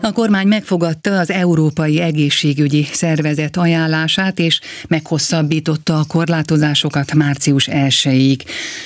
A 0.00 0.12
kormány 0.12 0.46
megfogadta 0.46 1.18
az 1.18 1.30
Európai 1.30 2.00
Egészségügyi 2.00 2.86
Szervezet 2.92 3.56
ajánlását, 3.56 4.38
és 4.38 4.60
meghosszabbította 4.88 5.98
a 5.98 6.04
korlátozásokat 6.04 7.14
március 7.14 7.68
1-ig. 7.70 8.40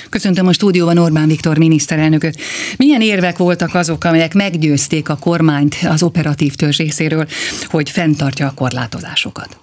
Köszöntöm 0.09 0.47
a 0.47 0.53
stúdióban 0.53 0.97
Orbán 0.97 1.27
Viktor 1.27 1.57
miniszterelnököt. 1.57 2.41
Milyen 2.77 3.01
érvek 3.01 3.37
voltak 3.37 3.75
azok, 3.75 4.03
amelyek 4.03 4.33
meggyőzték 4.33 5.09
a 5.09 5.15
kormányt 5.15 5.75
az 5.83 6.03
operatív 6.03 6.55
törzs 6.55 6.77
részéről, 6.77 7.27
hogy 7.65 7.89
fenntartja 7.89 8.47
a 8.47 8.53
korlátozásokat? 8.53 9.59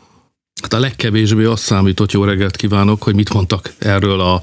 Hát 0.63 0.73
a 0.73 0.79
legkevésbé 0.79 1.45
azt 1.45 1.63
számított, 1.63 2.13
jó 2.13 2.25
reggelt 2.25 2.57
kívánok, 2.57 3.03
hogy 3.03 3.15
mit 3.15 3.33
mondtak 3.33 3.73
erről 3.79 4.21
a 4.21 4.43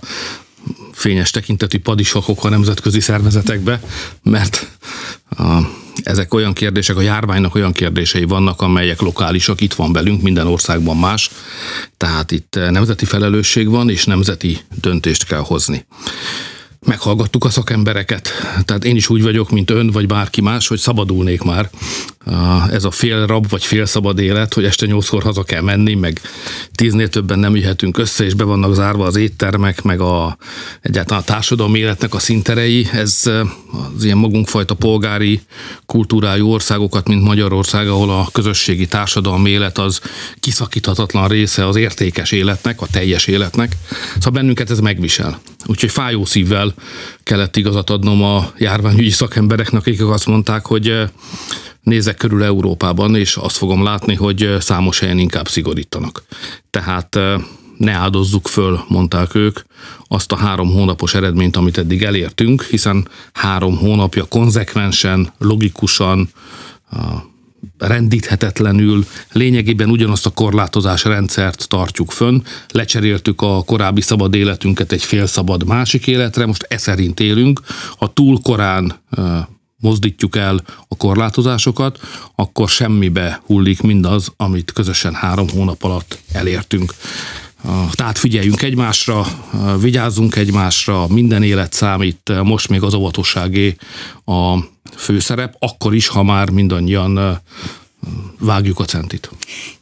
fényes 0.91 1.31
tekintetű 1.31 1.79
padisakok 1.79 2.43
a 2.43 2.49
nemzetközi 2.49 2.99
szervezetekbe, 2.99 3.81
mert 4.23 4.77
a 5.29 5.83
ezek 6.03 6.33
olyan 6.33 6.53
kérdések, 6.53 6.97
a 6.97 7.01
járványnak 7.01 7.55
olyan 7.55 7.71
kérdései 7.71 8.23
vannak, 8.23 8.61
amelyek 8.61 9.01
lokálisak, 9.01 9.61
itt 9.61 9.73
van 9.73 9.93
velünk, 9.93 10.21
minden 10.21 10.47
országban 10.47 10.97
más, 10.97 11.29
tehát 11.97 12.31
itt 12.31 12.59
nemzeti 12.69 13.05
felelősség 13.05 13.69
van, 13.69 13.89
és 13.89 14.05
nemzeti 14.05 14.59
döntést 14.81 15.25
kell 15.25 15.39
hozni 15.39 15.85
meghallgattuk 16.85 17.43
a 17.43 17.49
szakembereket. 17.49 18.29
Tehát 18.65 18.85
én 18.85 18.95
is 18.95 19.09
úgy 19.09 19.23
vagyok, 19.23 19.49
mint 19.49 19.69
ön, 19.69 19.91
vagy 19.91 20.07
bárki 20.07 20.41
más, 20.41 20.67
hogy 20.67 20.79
szabadulnék 20.79 21.41
már. 21.41 21.69
Ez 22.71 22.83
a 22.83 22.91
fél 22.91 23.25
rab, 23.25 23.49
vagy 23.49 23.65
fél 23.65 23.85
szabad 23.85 24.19
élet, 24.19 24.53
hogy 24.53 24.65
este 24.65 24.85
nyolckor 24.85 25.23
haza 25.23 25.43
kell 25.43 25.61
menni, 25.61 25.93
meg 25.93 26.21
tíznél 26.71 27.09
többen 27.09 27.39
nem 27.39 27.55
jöhetünk 27.55 27.97
össze, 27.97 28.23
és 28.23 28.33
be 28.33 28.43
vannak 28.43 28.73
zárva 28.75 29.05
az 29.05 29.15
éttermek, 29.15 29.81
meg 29.81 29.99
a, 29.99 30.37
egyáltalán 30.81 31.21
a 31.21 31.25
társadalmi 31.25 31.79
életnek 31.79 32.13
a 32.13 32.19
szinterei. 32.19 32.87
Ez 32.93 33.21
az 33.95 34.03
ilyen 34.03 34.17
magunkfajta 34.17 34.73
polgári 34.73 35.41
kultúrájú 35.85 36.47
országokat, 36.47 37.07
mint 37.07 37.23
Magyarország, 37.23 37.87
ahol 37.87 38.09
a 38.09 38.29
közösségi 38.31 38.87
társadalmi 38.87 39.49
élet 39.49 39.77
az 39.77 40.01
kiszakíthatatlan 40.39 41.27
része 41.27 41.67
az 41.67 41.75
értékes 41.75 42.31
életnek, 42.31 42.81
a 42.81 42.87
teljes 42.91 43.27
életnek. 43.27 43.75
Szóval 44.13 44.31
bennünket 44.31 44.69
ez 44.69 44.79
megvisel. 44.79 45.41
Úgyhogy 45.65 45.91
fájó 45.91 46.25
szívvel 46.25 46.73
kellett 47.23 47.55
igazat 47.55 47.89
adnom 47.89 48.23
a 48.23 48.51
járványügyi 48.57 49.09
szakembereknek, 49.09 49.81
akik 49.81 50.01
azt 50.01 50.25
mondták, 50.25 50.65
hogy 50.65 50.89
eh, 50.89 51.09
nézek 51.81 52.17
körül 52.17 52.43
Európában, 52.43 53.15
és 53.15 53.35
azt 53.35 53.57
fogom 53.57 53.83
látni, 53.83 54.15
hogy 54.15 54.43
eh, 54.43 54.59
számos 54.61 54.99
helyen 54.99 55.17
inkább 55.17 55.47
szigorítanak. 55.47 56.23
Tehát 56.69 57.15
eh, 57.15 57.41
ne 57.77 57.91
áldozzuk 57.91 58.47
föl, 58.47 58.83
mondták 58.87 59.35
ők, 59.35 59.59
azt 60.07 60.31
a 60.31 60.35
három 60.35 60.71
hónapos 60.71 61.13
eredményt, 61.13 61.55
amit 61.55 61.77
eddig 61.77 62.03
elértünk, 62.03 62.63
hiszen 62.63 63.07
három 63.33 63.77
hónapja 63.77 64.23
konzekvensen, 64.23 65.33
logikusan, 65.37 66.29
rendíthetetlenül, 67.77 69.05
lényegében 69.31 69.89
ugyanazt 69.89 70.25
a 70.25 70.29
korlátozás 70.29 71.03
rendszert 71.03 71.67
tartjuk 71.67 72.11
fönn, 72.11 72.41
lecseréltük 72.71 73.41
a 73.41 73.63
korábbi 73.63 74.01
szabad 74.01 74.35
életünket 74.35 74.91
egy 74.91 75.03
félszabad 75.03 75.65
másik 75.65 76.07
életre, 76.07 76.45
most 76.45 76.65
e 76.69 76.77
szerint 76.77 77.19
élünk, 77.19 77.61
ha 77.97 78.13
túl 78.13 78.39
korán 78.41 78.93
mozdítjuk 79.79 80.35
el 80.35 80.63
a 80.87 80.95
korlátozásokat, 80.97 81.99
akkor 82.35 82.69
semmibe 82.69 83.41
hullik 83.45 83.81
mindaz, 83.81 84.33
amit 84.37 84.71
közösen 84.71 85.13
három 85.13 85.49
hónap 85.49 85.83
alatt 85.83 86.19
elértünk. 86.31 86.93
Tehát 87.91 88.17
figyeljünk 88.17 88.61
egymásra, 88.61 89.25
vigyázzunk 89.79 90.35
egymásra, 90.35 91.07
minden 91.07 91.43
élet 91.43 91.73
számít, 91.73 92.31
most 92.43 92.69
még 92.69 92.81
az 92.81 92.93
óvatosságé 92.93 93.75
a 94.25 94.57
főszerep, 94.95 95.55
akkor 95.59 95.95
is, 95.95 96.07
ha 96.07 96.23
már 96.23 96.49
mindannyian 96.49 97.41
vágjuk 98.39 98.79
a 98.79 98.83
centit. 98.83 99.29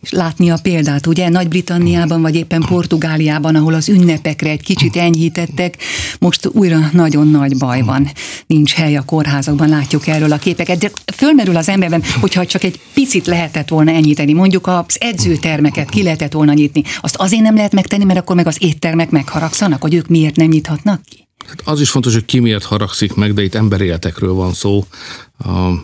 És 0.02 0.12
látni 0.12 0.50
a 0.50 0.58
példát, 0.62 1.08
ugye 1.08 1.30
Nagy-Britanniában 1.30 2.22
vagy 2.22 2.36
éppen 2.36 2.62
Portugáliában, 2.62 3.56
ahol 3.56 3.74
az 3.74 3.90
ünnepekre 3.90 4.50
egy 4.50 4.64
kicsit 4.64 4.96
enyhítettek, 4.96 5.78
most 6.20 6.50
újra 6.52 6.90
nagyon 6.92 7.28
nagy 7.28 7.58
baj 7.58 7.82
van. 7.82 8.12
Nincs 8.48 8.74
hely 8.74 8.96
a 8.96 9.02
kórházakban, 9.02 9.70
látjuk 9.70 10.08
erről 10.08 10.32
a 10.32 10.38
képeket, 10.38 10.78
de 10.78 10.92
fölmerül 11.16 11.56
az 11.56 11.70
emberben, 11.70 12.04
hogyha 12.22 12.46
csak 12.46 12.64
egy 12.64 12.80
picit 12.94 13.26
lehetett 13.26 13.68
volna 13.68 13.92
enyhíteni, 13.92 14.34
mondjuk 14.34 14.68
az 14.68 14.98
edzőtermeket 15.00 15.90
ki 15.90 16.04
lehetett 16.04 16.32
volna 16.32 16.54
nyitni, 16.54 16.84
azt 17.02 17.16
azért 17.16 17.44
nem 17.44 17.56
lehet 17.56 17.74
megtenni, 17.74 18.04
mert 18.04 18.20
akkor 18.20 18.36
meg 18.36 18.48
az 18.48 18.58
éttermek 18.60 19.10
megharagszanak, 19.10 19.82
hogy 19.82 19.94
ők 19.94 20.08
miért 20.08 20.36
nem 20.36 20.48
nyithatnak 20.48 21.02
ki? 21.06 21.23
Hát 21.48 21.62
az 21.64 21.82
is 21.82 21.90
fontos, 21.90 22.14
hogy 22.14 22.26
ki 22.26 22.40
miért 22.40 22.64
haragszik 22.64 23.14
meg, 23.14 23.34
de 23.34 23.44
itt 23.44 23.56
emberéletekről 23.56 24.34
van 24.34 24.54
szó. 24.54 24.86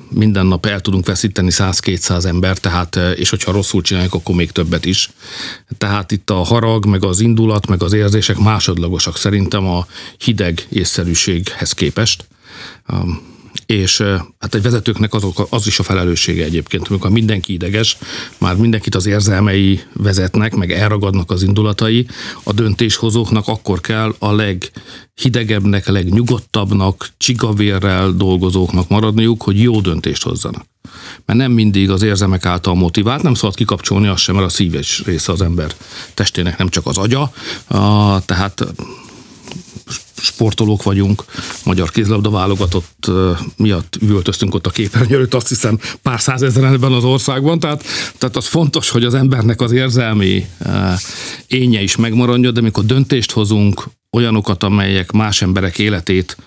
Minden 0.09 0.45
nap 0.45 0.65
el 0.65 0.81
tudunk 0.81 1.05
veszíteni 1.05 1.49
100-200 1.51 2.25
ember, 2.25 2.57
tehát, 2.57 2.95
és 3.15 3.29
hogyha 3.29 3.51
rosszul 3.51 3.81
csináljuk, 3.81 4.13
akkor 4.13 4.35
még 4.35 4.51
többet 4.51 4.85
is. 4.85 5.09
Tehát 5.77 6.11
itt 6.11 6.29
a 6.29 6.43
harag, 6.43 6.85
meg 6.85 7.03
az 7.03 7.19
indulat, 7.19 7.67
meg 7.67 7.83
az 7.83 7.93
érzések 7.93 8.37
másodlagosak 8.37 9.17
szerintem 9.17 9.67
a 9.67 9.87
hideg 10.17 10.67
észszerűséghez 10.69 11.71
képest 11.71 12.27
és 13.69 14.02
hát 14.40 14.56
egy 14.56 14.62
vezetőknek 14.62 15.13
azok, 15.13 15.47
az 15.50 15.68
is 15.68 15.80
a 15.80 15.84
felelőssége 15.84 16.44
egyébként, 16.44 16.88
amikor 16.88 17.09
mindenki 17.09 17.53
ideges, 17.53 17.97
már 18.38 18.56
mindenkit 18.56 18.96
az 18.96 19.06
érzelmei 19.06 19.81
vezetnek, 19.94 20.56
meg 20.56 20.72
elragadnak 20.72 21.31
az 21.31 21.44
indulatai, 21.44 22.07
a 22.44 22.53
döntéshozóknak 22.53 23.47
akkor 23.47 23.81
kell 23.81 24.16
a 24.19 24.31
leghidegebbnek, 24.31 25.88
a 25.88 25.91
legnyugodtabbnak, 25.91 27.09
csigavérrel 27.18 28.12
dolgozóknak 28.12 28.90
maradniuk, 28.90 29.41
hogy 29.41 29.62
jó 29.62 29.81
döntést 29.81 30.24
hozzanak. 30.24 30.66
Mert 31.25 31.40
nem 31.40 31.51
mindig 31.51 31.90
az 31.90 32.01
érzelmek 32.01 32.46
által 32.46 32.75
motivált, 32.75 33.24
nem 33.24 33.34
szabad 33.34 33.56
kikapcsolni 33.56 34.07
azt 34.07 34.24
sem, 34.24 34.36
mert 34.36 34.47
a 34.47 34.50
szíves 34.50 35.01
része 35.06 35.31
az 35.31 35.41
ember 35.41 35.75
testének, 36.13 36.57
nem 36.57 36.69
csak 36.69 36.86
az 36.86 36.97
agya, 36.97 37.31
tehát 38.25 38.74
sportolók 40.22 40.84
vagyunk, 40.84 41.25
magyar 41.66 41.90
kézlabda 41.90 42.30
válogatott 42.30 43.12
miatt 43.57 43.97
üvöltöztünk 44.02 44.53
ott 44.53 44.66
a 44.66 44.69
képernyő 44.69 45.16
előtt, 45.16 45.34
azt 45.34 45.47
hiszem 45.47 45.80
pár 46.02 46.22
százezeren 46.22 46.74
ebben 46.74 46.91
az 46.94 47.03
országban, 47.03 47.59
tehát, 47.59 47.84
tehát 48.18 48.35
az 48.35 48.47
fontos, 48.47 48.90
hogy 48.90 49.03
az 49.03 49.13
embernek 49.13 49.62
az 49.62 49.72
érzelmi 49.72 50.46
énje 51.47 51.81
is 51.81 51.96
megmaradjon, 51.96 52.53
de 52.53 52.59
amikor 52.59 52.85
döntést 52.85 53.31
hozunk, 53.31 53.84
olyanokat, 54.12 54.63
amelyek 54.63 55.12
más 55.12 55.41
emberek 55.41 55.80
életét 55.80 56.38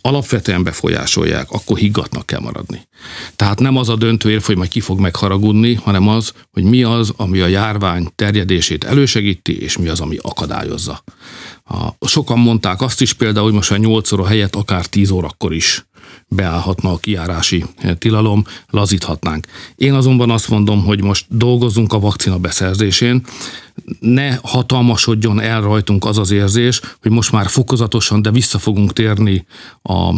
alapvetően 0.00 0.62
befolyásolják, 0.62 1.50
akkor 1.50 1.78
higgatnak 1.78 2.26
kell 2.26 2.40
maradni. 2.40 2.88
Tehát 3.36 3.58
nem 3.58 3.76
az 3.76 3.88
a 3.88 3.96
döntő 3.96 4.30
érv, 4.30 4.42
hogy 4.42 4.56
majd 4.56 4.70
ki 4.70 4.80
fog 4.80 5.00
megharagudni, 5.00 5.74
hanem 5.74 6.08
az, 6.08 6.32
hogy 6.50 6.62
mi 6.62 6.82
az, 6.82 7.12
ami 7.16 7.40
a 7.40 7.46
járvány 7.46 8.08
terjedését 8.14 8.84
elősegíti, 8.84 9.62
és 9.62 9.76
mi 9.76 9.88
az, 9.88 10.00
ami 10.00 10.16
akadályozza. 10.22 11.02
A, 11.70 12.06
sokan 12.06 12.38
mondták 12.38 12.80
azt 12.80 13.00
is 13.00 13.12
például, 13.12 13.44
hogy 13.44 13.54
most 13.54 13.70
a 13.70 13.76
8 13.76 14.12
óra 14.12 14.26
helyett 14.26 14.54
akár 14.56 14.86
10 14.86 15.10
órakor 15.10 15.54
is 15.54 15.86
beállhatna 16.28 16.92
a 16.92 16.96
kiárási 16.96 17.64
tilalom, 17.98 18.44
lazíthatnánk. 18.70 19.46
Én 19.74 19.94
azonban 19.94 20.30
azt 20.30 20.48
mondom, 20.48 20.84
hogy 20.84 21.02
most 21.02 21.26
dolgozzunk 21.28 21.92
a 21.92 22.00
vakcina 22.00 22.38
beszerzésén, 22.38 23.24
ne 24.00 24.34
hatalmasodjon 24.42 25.40
el 25.40 25.60
rajtunk 25.60 26.04
az 26.04 26.18
az 26.18 26.30
érzés, 26.30 26.80
hogy 27.02 27.10
most 27.10 27.32
már 27.32 27.46
fokozatosan, 27.46 28.22
de 28.22 28.30
vissza 28.30 28.58
fogunk 28.58 28.92
térni 28.92 29.46
a 29.82 30.14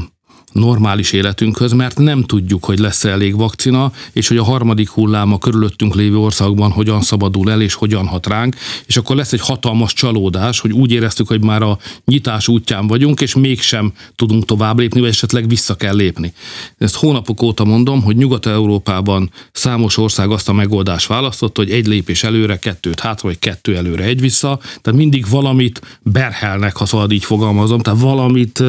normális 0.53 1.13
életünkhöz, 1.13 1.73
mert 1.73 1.99
nem 1.99 2.23
tudjuk, 2.23 2.65
hogy 2.65 2.79
lesz-e 2.79 3.11
elég 3.11 3.37
vakcina, 3.37 3.93
és 4.13 4.29
hogy 4.29 4.37
a 4.37 4.45
harmadik 4.45 4.89
hullám 4.89 5.33
a 5.33 5.39
körülöttünk 5.39 5.95
lévő 5.95 6.17
országban 6.17 6.71
hogyan 6.71 7.03
szabadul 7.03 7.51
el, 7.51 7.61
és 7.61 7.75
hogyan 7.75 8.07
hat 8.07 8.27
ránk, 8.27 8.57
és 8.87 8.97
akkor 8.97 9.17
lesz 9.17 9.33
egy 9.33 9.41
hatalmas 9.41 9.93
csalódás, 9.93 10.61
hogy 10.61 10.73
úgy 10.73 10.93
éreztük, 10.93 11.29
hogy 11.29 11.43
már 11.43 11.63
a 11.63 11.79
nyitás 12.05 12.49
útján 12.49 12.87
vagyunk, 12.87 13.21
és 13.21 13.35
mégsem 13.35 13.93
tudunk 14.17 14.45
tovább 14.45 14.79
lépni, 14.79 15.01
vagy 15.01 15.09
esetleg 15.09 15.49
vissza 15.49 15.75
kell 15.75 15.95
lépni. 15.97 16.33
Ezt 16.79 16.97
hónapok 16.97 17.43
óta 17.43 17.65
mondom, 17.65 18.03
hogy 18.03 18.17
Nyugat-Európában 18.17 19.31
számos 19.53 19.97
ország 19.97 20.31
azt 20.31 20.49
a 20.49 20.53
megoldást 20.53 21.07
választott, 21.07 21.57
hogy 21.57 21.71
egy 21.71 21.87
lépés 21.87 22.25
előre, 22.25 22.59
kettőt 22.59 23.01
hátra, 23.01 23.29
vagy 23.29 23.39
kettő 23.39 23.77
előre, 23.77 24.05
egy 24.05 24.21
vissza, 24.21 24.59
tehát 24.81 24.99
mindig 24.99 25.29
valamit 25.29 25.99
berhelnek, 26.03 26.77
ha 26.77 26.87
szabad 26.87 27.13
így 27.13 27.25
fogalmazom, 27.25 27.81
tehát 27.81 28.01
valamit 28.01 28.63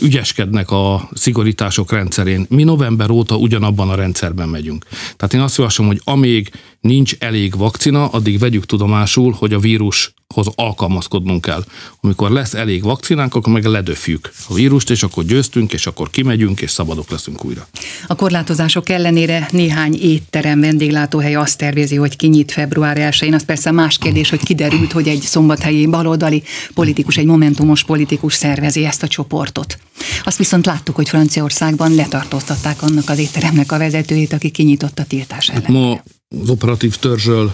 ügyeskednek 0.00 0.70
a 0.70 0.97
szigorítások 1.12 1.92
rendszerén. 1.92 2.46
Mi 2.48 2.62
november 2.62 3.10
óta 3.10 3.36
ugyanabban 3.36 3.88
a 3.88 3.94
rendszerben 3.94 4.48
megyünk. 4.48 4.84
Tehát 5.16 5.34
én 5.34 5.40
azt 5.40 5.56
javaslom, 5.56 5.86
hogy 5.86 6.00
amíg 6.04 6.50
nincs 6.80 7.14
elég 7.18 7.56
vakcina, 7.56 8.06
addig 8.06 8.38
vegyük 8.38 8.66
tudomásul, 8.66 9.32
hogy 9.38 9.52
a 9.52 9.58
vírus 9.58 10.14
hoz 10.34 10.46
alkalmazkodnunk 10.54 11.40
kell. 11.40 11.64
Amikor 12.00 12.30
lesz 12.30 12.54
elég 12.54 12.82
vakcinánk, 12.82 13.34
akkor 13.34 13.52
meg 13.52 13.64
ledöfjük 13.64 14.32
a 14.48 14.54
vírust, 14.54 14.90
és 14.90 15.02
akkor 15.02 15.24
győztünk, 15.24 15.72
és 15.72 15.86
akkor 15.86 16.10
kimegyünk, 16.10 16.60
és 16.60 16.70
szabadok 16.70 17.10
leszünk 17.10 17.44
újra. 17.44 17.66
A 18.06 18.14
korlátozások 18.14 18.88
ellenére 18.88 19.48
néhány 19.50 19.98
étterem, 20.00 20.60
vendéglátóhely 20.60 21.34
azt 21.34 21.58
tervezi, 21.58 21.96
hogy 21.96 22.16
kinyit 22.16 22.52
február 22.52 22.96
1-én. 23.00 23.34
Az 23.34 23.44
persze 23.44 23.70
más 23.70 23.98
kérdés, 23.98 24.30
hogy 24.30 24.42
kiderült, 24.42 24.92
hogy 24.92 25.08
egy 25.08 25.20
szombathelyi 25.20 25.86
baloldali 25.86 26.42
politikus, 26.74 27.16
egy 27.16 27.26
momentumos 27.26 27.84
politikus 27.84 28.34
szervezi 28.34 28.84
ezt 28.84 29.02
a 29.02 29.08
csoportot. 29.08 29.78
Azt 30.24 30.38
viszont 30.38 30.66
láttuk, 30.66 30.94
hogy 30.94 31.08
Franciaországban 31.08 31.94
letartóztatták 31.94 32.82
annak 32.82 33.08
az 33.08 33.18
étteremnek 33.18 33.72
a 33.72 33.78
vezetőjét, 33.78 34.32
aki 34.32 34.50
kinyitotta 34.50 35.04
tiltás 35.04 35.48
ellen. 35.48 35.72
Ma 35.72 36.02
az 36.42 36.50
operatív 36.50 36.96
törzsről 36.96 37.52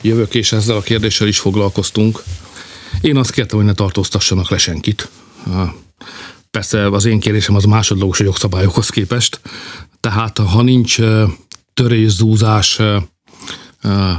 jövök, 0.00 0.34
és 0.34 0.52
ezzel 0.52 0.76
a 0.76 0.80
kérdéssel 0.80 1.28
is 1.28 1.38
foglalkoztunk. 1.38 2.22
Én 3.00 3.16
azt 3.16 3.30
kértem, 3.30 3.56
hogy 3.58 3.66
ne 3.66 3.72
tartóztassanak 3.74 4.50
le 4.50 4.58
senkit. 4.58 5.08
Persze 6.50 6.86
az 6.86 7.04
én 7.04 7.20
kérésem 7.20 7.54
az 7.54 7.64
másodlagos 7.64 8.20
a 8.20 8.24
jogszabályokhoz 8.24 8.88
képest. 8.88 9.40
Tehát 10.00 10.38
ha 10.38 10.62
nincs 10.62 10.98
törészúzás, 11.74 12.80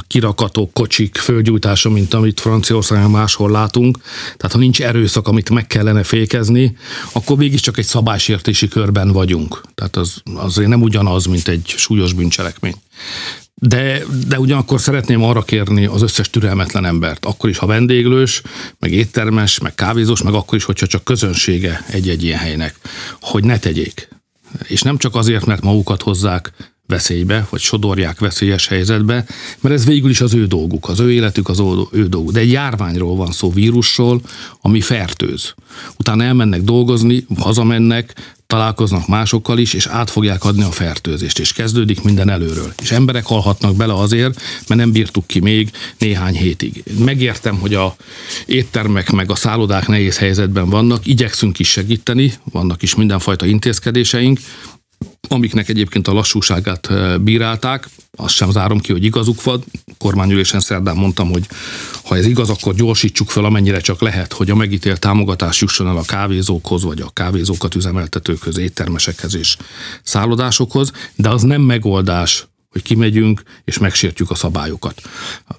kirakatok, 0.08 0.74
kocsik 0.74 1.18
földgyújtása, 1.18 1.90
mint 1.90 2.14
amit 2.14 2.40
Franciaországon 2.40 3.12
máshol 3.12 3.52
látunk, 3.52 3.98
tehát 4.38 4.52
ha 4.52 4.58
nincs 4.58 4.82
erőszak, 4.82 5.28
amit 5.28 5.50
meg 5.50 5.68
kellene 5.68 6.04
fékezni, 6.04 6.78
akkor 7.12 7.38
mégiscsak 7.38 7.78
egy 7.78 7.86
szabálysértési 7.86 8.68
körben 8.68 9.12
vagyunk. 9.12 9.62
Tehát 9.76 9.96
az 9.96 10.22
azért 10.36 10.70
nem 10.70 10.82
ugyanaz, 10.82 11.26
mint 11.26 11.48
egy 11.48 11.74
súlyos 11.78 12.14
bűncselekmény. 12.14 12.76
De, 13.54 14.02
de 14.28 14.40
ugyanakkor 14.40 14.82
szeretném 14.82 15.24
arra 15.24 15.42
kérni 15.42 15.86
az 15.86 16.02
összes 16.02 16.30
türelmetlen 16.30 16.86
embert, 16.86 17.26
akkor 17.26 17.50
is, 17.50 17.58
ha 17.58 17.66
vendéglős, 17.66 18.42
meg 18.80 18.92
éttermes, 18.92 19.60
meg 19.60 19.76
kávézós, 19.76 20.22
meg 20.22 20.34
akkor 20.34 20.58
is, 20.58 20.64
hogyha 20.64 20.88
csak 20.88 21.04
közönsége 21.04 21.86
egy-egy 21.88 22.24
ilyen 22.24 22.40
helynek, 22.40 22.76
hogy 23.20 23.44
ne 23.44 23.60
tegyék. 23.60 24.10
És 24.68 24.82
nem 24.82 24.98
csak 24.98 25.16
azért, 25.16 25.46
mert 25.46 25.62
magukat 25.62 26.02
hozzák 26.02 26.71
veszélybe, 26.92 27.48
vagy 27.50 27.60
sodorják 27.60 28.20
veszélyes 28.20 28.68
helyzetbe, 28.68 29.26
mert 29.60 29.76
ez 29.76 29.86
végül 29.86 30.10
is 30.10 30.22
az 30.22 30.34
ő 30.34 30.46
dolguk, 30.46 30.90
az 30.90 31.00
ő 31.00 31.12
életük 31.12 31.50
az 31.50 31.60
ő 31.92 32.08
dolguk. 32.08 32.32
De 32.32 32.40
egy 32.40 32.52
járványról 32.52 33.16
van 33.16 33.32
szó, 33.32 33.52
vírusról, 33.52 34.22
ami 34.62 34.82
fertőz. 34.82 35.54
Utána 35.98 36.24
elmennek 36.24 36.62
dolgozni, 36.62 37.26
hazamennek, 37.38 38.14
találkoznak 38.52 39.08
másokkal 39.08 39.58
is, 39.58 39.74
és 39.74 39.86
át 39.86 40.10
fogják 40.10 40.44
adni 40.44 40.64
a 40.64 40.72
fertőzést, 40.72 41.40
és 41.40 41.54
kezdődik 41.54 42.04
minden 42.04 42.30
előről. 42.30 42.74
És 42.82 42.92
emberek 42.92 43.26
halhatnak 43.26 43.76
bele 43.76 43.94
azért, 43.94 44.42
mert 44.68 44.82
nem 44.82 44.92
bírtuk 44.92 45.28
ki 45.28 45.40
még 45.40 45.72
néhány 45.98 46.36
hétig. 46.36 46.84
Megértem, 47.06 47.56
hogy 47.60 47.74
a 47.74 47.96
éttermek 48.46 49.12
meg 49.12 49.32
a 49.32 49.36
szállodák 49.36 49.88
nehéz 49.88 50.18
helyzetben 50.18 50.70
vannak, 50.70 51.08
igyekszünk 51.08 51.60
is 51.60 51.70
segíteni, 51.70 52.34
vannak 52.44 52.82
is 52.82 52.96
mindenfajta 52.96 53.46
intézkedéseink, 53.46 54.40
amiknek 55.32 55.70
egyébként 55.70 56.08
a 56.08 56.14
lassúságát 56.14 56.88
eh, 56.88 57.18
bírálták, 57.18 57.90
azt 58.18 58.36
sem 58.36 58.52
zárom 58.52 58.80
ki, 58.80 58.92
hogy 58.92 59.04
igazuk 59.04 59.44
van. 59.44 59.64
Kormányülésen 59.98 60.60
szerdán 60.60 60.96
mondtam, 60.96 61.30
hogy 61.30 61.48
ha 62.04 62.18
ez 62.18 62.26
igaz, 62.26 62.50
akkor 62.50 62.76
gyorsítsuk 62.76 63.30
fel 63.30 63.46
amennyire 63.46 63.80
csak 63.80 64.02
lehet, 64.02 64.34
hogy 64.34 64.50
a 64.50 64.56
megítélt 64.56 65.00
támogatás 65.00 65.62
jusson 65.62 65.88
el 65.88 65.98
a 65.98 66.04
kávézókhoz, 66.04 66.84
vagy 66.84 67.02
a 67.02 67.10
kávézókat 67.10 67.76
üzemeltetőkhöz, 67.76 68.58
éttermesekhez 68.58 69.36
és 69.36 69.58
szállodásokhoz, 70.04 70.92
de 71.16 71.30
az 71.30 71.42
nem 71.42 71.62
megoldás, 71.62 72.48
hogy 72.70 72.82
kimegyünk 72.82 73.42
és 73.66 73.78
megsértjük 73.78 74.32
a 74.32 74.36
szabályokat. 74.36 75.02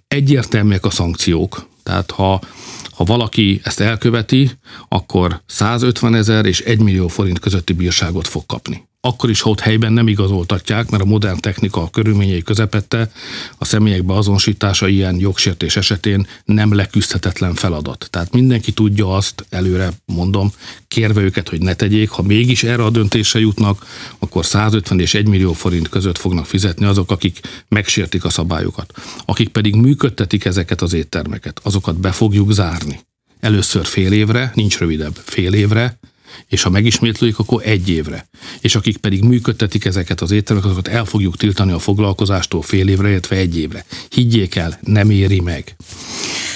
Egyértelműek 0.09 0.85
a 0.85 0.91
szankciók, 0.91 1.69
tehát 1.83 2.11
ha 2.11 2.41
ha 2.93 3.05
valaki 3.05 3.61
ezt 3.65 3.81
elköveti, 3.81 4.51
akkor 4.89 5.43
150 5.47 6.15
ezer 6.15 6.47
és 6.47 6.61
1 6.61 6.81
millió 6.81 7.09
forint 7.09 7.39
közötti 7.39 7.73
bírságot 7.73 8.29
fog 8.29 8.47
kapni 8.47 8.91
akkor 9.05 9.31
is, 9.31 9.45
ott 9.45 9.61
helyben 9.61 9.93
nem 9.93 10.09
igazoltatják, 10.09 10.91
mert 10.91 11.03
a 11.03 11.07
modern 11.07 11.41
technika 11.41 11.91
körülményei 11.91 12.43
közepette 12.43 13.11
a 13.59 13.65
személyek 13.65 14.05
beazonosítása 14.05 14.89
ilyen 14.89 15.19
jogsértés 15.19 15.77
esetén 15.77 16.27
nem 16.45 16.75
leküzdhetetlen 16.75 17.55
feladat. 17.55 18.07
Tehát 18.11 18.33
mindenki 18.33 18.73
tudja 18.73 19.15
azt, 19.15 19.47
előre 19.51 19.93
mondom, 20.05 20.53
kérve 20.89 21.21
őket, 21.21 21.49
hogy 21.49 21.61
ne 21.61 21.75
tegyék, 21.75 22.11
ha 22.11 22.23
mégis 22.23 22.63
erre 22.63 22.85
a 22.85 22.91
döntésre 22.91 23.41
jutnak, 23.41 23.87
akkor 24.19 24.47
150 24.47 25.01
és 25.01 25.15
1 25.15 25.27
millió 25.27 25.53
forint 25.53 25.89
között 25.89 26.19
fognak 26.19 26.47
fizetni 26.47 26.85
azok, 26.85 27.11
akik 27.11 27.41
megsértik 27.69 28.25
a 28.25 28.31
szabályokat. 28.31 28.93
Akik 29.25 29.49
pedig 29.49 29.75
működtetik 29.75 30.45
ezeket 30.45 30.83
az 30.83 30.93
éttermeket, 30.93 31.61
azokat 31.63 32.01
be 32.01 32.13
fogjuk 32.13 32.53
zárni. 32.53 33.01
Először 33.41 33.87
fél 33.87 34.13
évre, 34.13 34.53
nincs 34.55 34.79
rövidebb, 34.79 35.15
fél 35.25 35.53
évre, 35.53 35.99
és 36.47 36.63
ha 36.63 36.71
megismétlődik, 36.71 37.39
akkor 37.39 37.63
egy 37.65 37.89
évre. 37.89 38.29
És 38.61 38.75
akik 38.75 38.97
pedig 38.97 39.23
működtetik 39.23 39.85
ezeket 39.85 40.21
az 40.21 40.31
ételeket, 40.31 40.67
azokat 40.67 40.89
el 40.89 41.05
fogjuk 41.05 41.37
tiltani 41.37 41.73
a 41.73 41.79
foglalkozástól 41.79 42.63
fél 42.63 42.89
évre, 42.89 43.11
illetve 43.11 43.37
egy 43.37 43.59
évre. 43.59 43.85
Higgyék 44.09 44.55
el, 44.55 44.79
nem 44.83 45.11
éri 45.11 45.41
meg. 45.41 45.75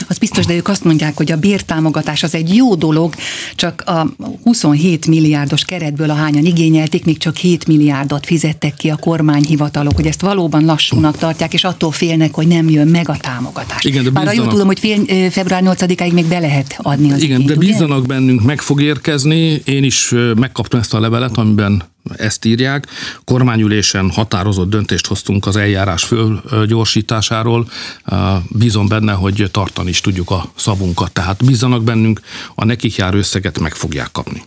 Az 0.08 0.18
biztos, 0.18 0.46
de 0.46 0.54
ők 0.54 0.68
azt 0.68 0.84
mondják, 0.84 1.16
hogy 1.16 1.32
a 1.32 1.36
bértámogatás 1.36 2.22
az 2.22 2.34
egy 2.34 2.54
jó 2.54 2.74
dolog, 2.74 3.14
csak 3.54 3.82
a 3.86 4.14
27 4.42 5.06
milliárdos 5.06 5.64
keretből 5.64 6.10
a 6.10 6.14
hányan 6.14 6.44
igényelték, 6.44 7.04
még 7.04 7.18
csak 7.18 7.36
7 7.36 7.66
milliárdot 7.66 8.26
fizettek 8.26 8.74
ki 8.74 8.88
a 8.88 8.96
kormányhivatalok, 8.96 9.94
hogy 9.94 10.06
ezt 10.06 10.20
valóban 10.20 10.64
lassúnak 10.64 11.16
tartják, 11.16 11.54
és 11.54 11.64
attól 11.64 11.92
félnek, 11.92 12.34
hogy 12.34 12.46
nem 12.46 12.68
jön 12.68 12.88
meg 12.88 13.08
a 13.08 13.16
támogatás. 13.16 13.84
Igen, 13.84 14.04
de 14.04 14.10
bízzanak... 14.10 14.24
Bár 14.24 14.34
jól 14.34 14.46
tudom, 14.46 14.66
hogy 14.66 14.78
fél, 14.78 15.30
február 15.30 15.62
8-áig 15.64 16.12
még 16.12 16.24
be 16.24 16.38
lehet 16.38 16.76
adni 16.82 17.12
az 17.12 17.22
Igen, 17.22 17.40
igényt, 17.40 17.58
de 17.58 17.66
bízzanak 17.66 17.98
ugye? 17.98 18.06
bennünk, 18.06 18.42
meg 18.42 18.60
fog 18.60 18.82
érkezni. 18.82 19.62
Én 19.64 19.84
is 19.84 20.14
megkaptam 20.36 20.80
ezt 20.80 20.94
a 20.94 21.00
levelet, 21.00 21.36
amiben 21.36 21.75
ezt 22.16 22.44
írják. 22.44 22.86
Kormányülésen 23.24 24.10
határozott 24.10 24.70
döntést 24.70 25.06
hoztunk 25.06 25.46
az 25.46 25.56
eljárás 25.56 26.04
fölgyorsításáról. 26.04 27.68
Bízom 28.48 28.88
benne, 28.88 29.12
hogy 29.12 29.48
tartani 29.50 29.88
is 29.88 30.00
tudjuk 30.00 30.30
a 30.30 30.52
szavunkat. 30.56 31.12
Tehát 31.12 31.44
bízzanak 31.44 31.84
bennünk, 31.84 32.20
a 32.54 32.64
nekik 32.64 32.96
jár 32.96 33.14
összeget 33.14 33.58
meg 33.58 33.74
fogják 33.74 34.12
kapni 34.12 34.42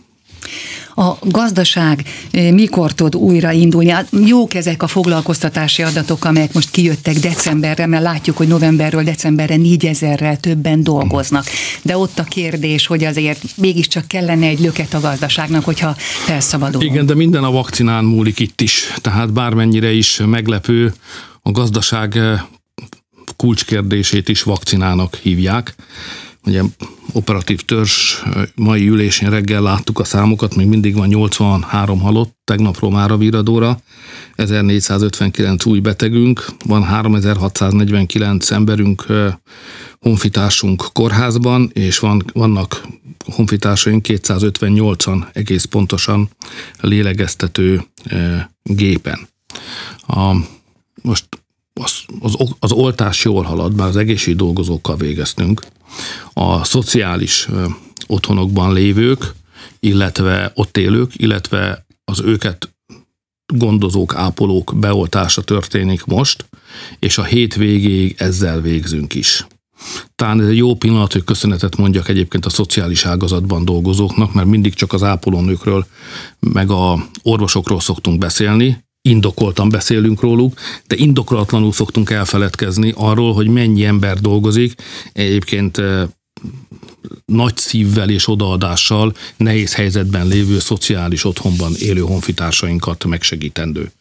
a 0.94 1.16
gazdaság 1.20 2.04
eh, 2.30 2.52
mikor 2.52 2.92
tud 2.92 3.16
újra 3.16 3.52
indulni. 3.52 3.90
Hát 3.90 4.08
jók 4.26 4.54
ezek 4.54 4.82
a 4.82 4.86
foglalkoztatási 4.86 5.82
adatok, 5.82 6.24
amelyek 6.24 6.52
most 6.52 6.70
kijöttek 6.70 7.14
decemberre, 7.14 7.86
mert 7.86 8.02
látjuk, 8.02 8.36
hogy 8.36 8.48
novemberről 8.48 9.02
decemberre 9.02 9.56
négyezerrel 9.56 10.36
többen 10.36 10.82
dolgoznak. 10.82 11.44
De 11.82 11.96
ott 11.96 12.18
a 12.18 12.24
kérdés, 12.24 12.86
hogy 12.86 13.04
azért 13.04 13.42
mégiscsak 13.56 14.06
kellene 14.06 14.46
egy 14.46 14.60
löket 14.60 14.94
a 14.94 15.00
gazdaságnak, 15.00 15.64
hogyha 15.64 15.94
felszabadul. 16.24 16.82
Igen, 16.82 17.06
de 17.06 17.14
minden 17.14 17.44
a 17.44 17.50
vakcinán 17.50 18.04
múlik 18.04 18.38
itt 18.38 18.60
is. 18.60 18.94
Tehát 19.00 19.32
bármennyire 19.32 19.92
is 19.92 20.20
meglepő, 20.26 20.94
a 21.42 21.50
gazdaság 21.50 22.16
eh, 22.16 22.40
kulcskérdését 23.36 24.28
is 24.28 24.42
vakcinának 24.42 25.14
hívják. 25.14 25.74
Ugye 26.44 26.62
operatív 27.12 27.60
törzs 27.60 28.22
mai 28.54 28.88
ülésén 28.88 29.30
reggel 29.30 29.62
láttuk 29.62 29.98
a 29.98 30.04
számokat, 30.04 30.54
még 30.54 30.66
mindig 30.66 30.94
van 30.94 31.08
83 31.08 32.00
halott, 32.00 32.36
tegnapról 32.44 32.90
már 32.90 33.10
a 33.10 33.16
viradóra, 33.16 33.80
1459 34.34 35.64
új 35.64 35.80
betegünk, 35.80 36.46
van 36.64 36.82
3649 36.82 38.50
emberünk, 38.50 39.06
honfitársunk 40.00 40.84
kórházban, 40.92 41.70
és 41.72 41.98
van, 41.98 42.24
vannak 42.32 42.86
honfitársaink 43.26 44.06
258-an 44.08 45.26
egész 45.32 45.64
pontosan 45.64 46.28
lélegeztető 46.80 47.82
gépen. 48.62 49.28
A, 50.06 50.36
most 51.02 51.26
az, 51.72 51.92
az, 52.20 52.36
az 52.58 52.72
oltás 52.72 53.24
jól 53.24 53.42
halad, 53.42 53.74
már 53.74 53.88
az 53.88 53.96
egészségügyi 53.96 54.44
dolgozókkal 54.44 54.96
végeztünk. 54.96 55.66
A 56.32 56.64
szociális 56.64 57.48
otthonokban 58.06 58.72
lévők, 58.72 59.34
illetve 59.80 60.52
ott 60.54 60.76
élők, 60.76 61.12
illetve 61.16 61.84
az 62.04 62.20
őket 62.20 62.74
gondozók, 63.54 64.14
ápolók 64.14 64.72
beoltása 64.76 65.42
történik 65.42 66.04
most, 66.04 66.48
és 66.98 67.18
a 67.18 67.24
hét 67.24 67.54
végéig 67.54 68.14
ezzel 68.18 68.60
végzünk 68.60 69.14
is. 69.14 69.46
Talán 70.14 70.40
ez 70.40 70.46
egy 70.46 70.56
jó 70.56 70.74
pillanat, 70.74 71.12
hogy 71.12 71.24
köszönetet 71.24 71.76
mondjak 71.76 72.08
egyébként 72.08 72.46
a 72.46 72.50
szociális 72.50 73.04
ágazatban 73.04 73.64
dolgozóknak, 73.64 74.32
mert 74.32 74.48
mindig 74.48 74.74
csak 74.74 74.92
az 74.92 75.02
ápolónőkről, 75.02 75.86
meg 76.38 76.70
a 76.70 77.06
orvosokról 77.22 77.80
szoktunk 77.80 78.18
beszélni, 78.18 78.84
indokoltan 79.02 79.68
beszélünk 79.68 80.20
róluk, 80.20 80.54
de 80.86 80.96
indokolatlanul 80.96 81.72
szoktunk 81.72 82.10
elfeledkezni 82.10 82.92
arról, 82.96 83.32
hogy 83.32 83.48
mennyi 83.48 83.84
ember 83.84 84.18
dolgozik. 84.18 84.74
Egyébként 85.12 85.82
nagy 87.24 87.56
szívvel 87.56 88.10
és 88.10 88.28
odaadással 88.28 89.14
nehéz 89.36 89.74
helyzetben 89.74 90.26
lévő 90.26 90.58
szociális 90.58 91.24
otthonban 91.24 91.72
élő 91.78 92.00
honfitársainkat 92.00 93.04
megsegítendő. 93.04 93.92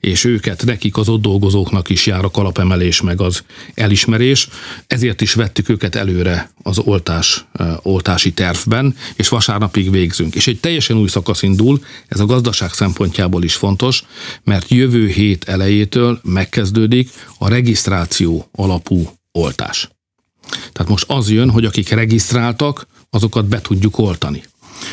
És 0.00 0.24
őket, 0.24 0.64
nekik 0.64 0.96
az 0.96 1.08
ott 1.08 1.20
dolgozóknak 1.20 1.90
is 1.90 2.06
jár 2.06 2.24
a 2.24 2.30
kalapemelés 2.30 3.00
meg 3.00 3.20
az 3.20 3.44
elismerés, 3.74 4.48
ezért 4.86 5.20
is 5.20 5.34
vettük 5.34 5.68
őket 5.68 5.94
előre 5.94 6.50
az 6.62 6.78
oltás, 6.78 7.46
oltási 7.82 8.32
tervben, 8.32 8.96
és 9.16 9.28
vasárnapig 9.28 9.90
végzünk. 9.90 10.34
És 10.34 10.46
egy 10.46 10.60
teljesen 10.60 10.96
új 10.96 11.08
szakasz 11.08 11.42
indul, 11.42 11.84
ez 12.08 12.20
a 12.20 12.26
gazdaság 12.26 12.72
szempontjából 12.72 13.42
is 13.42 13.54
fontos, 13.54 14.04
mert 14.44 14.70
jövő 14.70 15.08
hét 15.08 15.44
elejétől 15.44 16.20
megkezdődik 16.22 17.10
a 17.38 17.48
regisztráció 17.48 18.48
alapú 18.52 19.10
oltás. 19.32 19.93
Tehát 20.72 20.88
most 20.88 21.10
az 21.10 21.30
jön, 21.30 21.50
hogy 21.50 21.64
akik 21.64 21.88
regisztráltak, 21.88 22.86
azokat 23.10 23.46
be 23.46 23.60
tudjuk 23.60 23.98
oltani. 23.98 24.42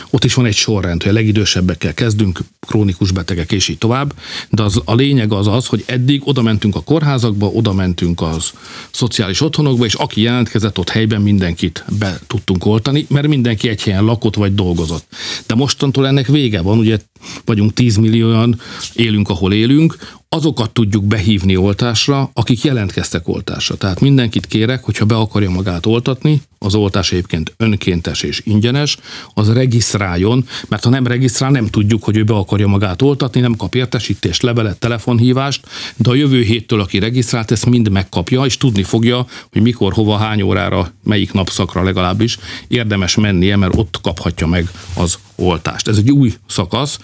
Ott 0.10 0.24
is 0.24 0.34
van 0.34 0.46
egy 0.46 0.56
sorrend, 0.56 1.02
hogy 1.02 1.12
a 1.12 1.16
legidősebbekkel 1.16 1.94
kezdünk, 1.94 2.40
krónikus 2.68 3.12
betegek 3.12 3.52
és 3.52 3.68
így 3.68 3.78
tovább, 3.78 4.14
de 4.50 4.64
az, 4.64 4.82
a 4.86 4.96
lényeg 4.96 5.34
az 5.34 5.48
az, 5.48 5.66
hogy 5.66 5.84
eddig 5.86 6.22
oda 6.28 6.42
mentünk 6.42 6.76
a 6.76 6.82
kórházakba, 6.82 7.48
oda 7.48 7.74
mentünk 7.74 8.22
az 8.22 8.52
szociális 8.92 9.42
otthonokba, 9.42 9.86
és 9.86 9.94
aki 9.94 10.22
jelentkezett 10.22 10.78
ott 10.78 10.90
helyben 10.90 11.22
mindenkit 11.22 11.84
be 12.00 12.20
tudtunk 12.28 12.66
oltani, 12.66 13.06
mert 13.10 13.28
mindenki 13.28 13.70
egy 13.70 13.84
helyen 13.84 14.04
lakott 14.04 14.36
vagy 14.36 14.56
dolgozott. 14.56 15.06
De 15.48 15.56
mostantól 15.56 16.08
ennek 16.08 16.28
vége 16.28 16.62
van, 16.62 16.78
ugye 16.78 17.00
vagyunk 17.46 17.74
10 17.74 17.96
millióan, 17.96 18.60
élünk, 18.94 19.30
ahol 19.30 19.54
élünk, 19.54 19.98
azokat 20.30 20.72
tudjuk 20.72 21.04
behívni 21.06 21.56
oltásra, 21.56 22.30
akik 22.34 22.64
jelentkeztek 22.64 23.28
oltásra. 23.28 23.76
Tehát 23.76 24.00
mindenkit 24.00 24.46
kérek, 24.46 24.84
hogyha 24.84 25.06
be 25.06 25.16
akarja 25.16 25.50
magát 25.50 25.86
oltatni, 25.86 26.42
az 26.58 26.76
oltás 26.76 27.12
egyébként 27.12 27.54
önkéntes 27.58 28.24
és 28.24 28.42
ingyenes, 28.46 28.98
az 29.34 29.50
regisztráljon, 29.72 30.46
mert 30.68 30.84
ha 30.84 30.90
nem 30.90 31.08
regisztrál, 31.08 31.52
nem 31.52 31.68
tudjuk, 31.68 32.04
hogy 32.04 32.18
ő 32.18 32.24
be 32.24 32.34
akarja 32.34 32.68
magát 32.68 33.02
oltatni, 33.02 33.40
nem 33.40 33.56
kap 33.56 33.76
értesítést, 33.76 34.42
levelet, 34.42 34.80
telefonhívást, 34.80 35.66
de 35.96 36.10
a 36.10 36.14
jövő 36.14 36.42
héttől, 36.42 36.82
aki 36.82 37.00
regisztrált, 37.00 37.52
ezt 37.52 37.66
mind 37.66 37.90
megkapja, 37.90 38.46
és 38.46 38.58
tudni 38.58 38.84
fogja, 38.84 39.26
hogy 39.52 39.62
mikor, 39.62 39.94
hova, 39.94 40.18
hány 40.18 40.42
órára, 40.42 40.92
melyik 41.04 41.34
napszakra 41.34 41.84
legalábbis 41.84 42.38
érdemes 42.68 43.16
mennie, 43.16 43.56
mert 43.56 43.76
ott 43.76 44.00
kaphatja 44.02 44.48
meg 44.48 44.70
az 44.94 45.18
oltást. 45.36 45.88
Ez 45.88 45.98
egy 45.98 46.12
új 46.12 46.34
szakasz. 46.48 47.00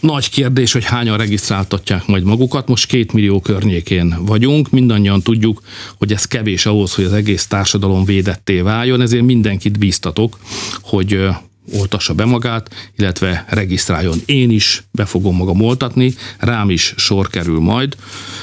Nagy 0.00 0.30
kérdés, 0.30 0.72
hogy 0.72 0.84
hányan 0.84 1.16
regisztráltatják 1.16 2.06
majd 2.06 2.24
magukat. 2.24 2.68
Most 2.68 2.86
két 2.86 3.12
millió 3.12 3.40
környékén 3.40 4.16
vagyunk, 4.18 4.70
mindannyian 4.70 5.22
tudjuk, 5.22 5.62
hogy 5.98 6.12
ez 6.12 6.24
kevés 6.24 6.66
ahhoz, 6.66 6.94
hogy 6.94 7.04
az 7.04 7.12
egész 7.12 7.46
társadalom 7.46 8.04
védetté 8.04 8.60
váljon, 8.60 9.00
ezért 9.00 9.24
mindenkit 9.24 9.78
bíztatok, 9.78 10.38
hogy 10.80 11.28
oltassa 11.72 12.14
be 12.14 12.24
magát, 12.24 12.74
illetve 12.96 13.44
regisztráljon. 13.48 14.18
Én 14.26 14.50
is 14.50 14.82
be 14.90 15.04
fogom 15.04 15.36
magam 15.36 15.60
oltatni, 15.60 16.14
rám 16.38 16.70
is 16.70 16.94
sor 16.96 17.28
kerül 17.28 17.60
majd. 17.60 17.96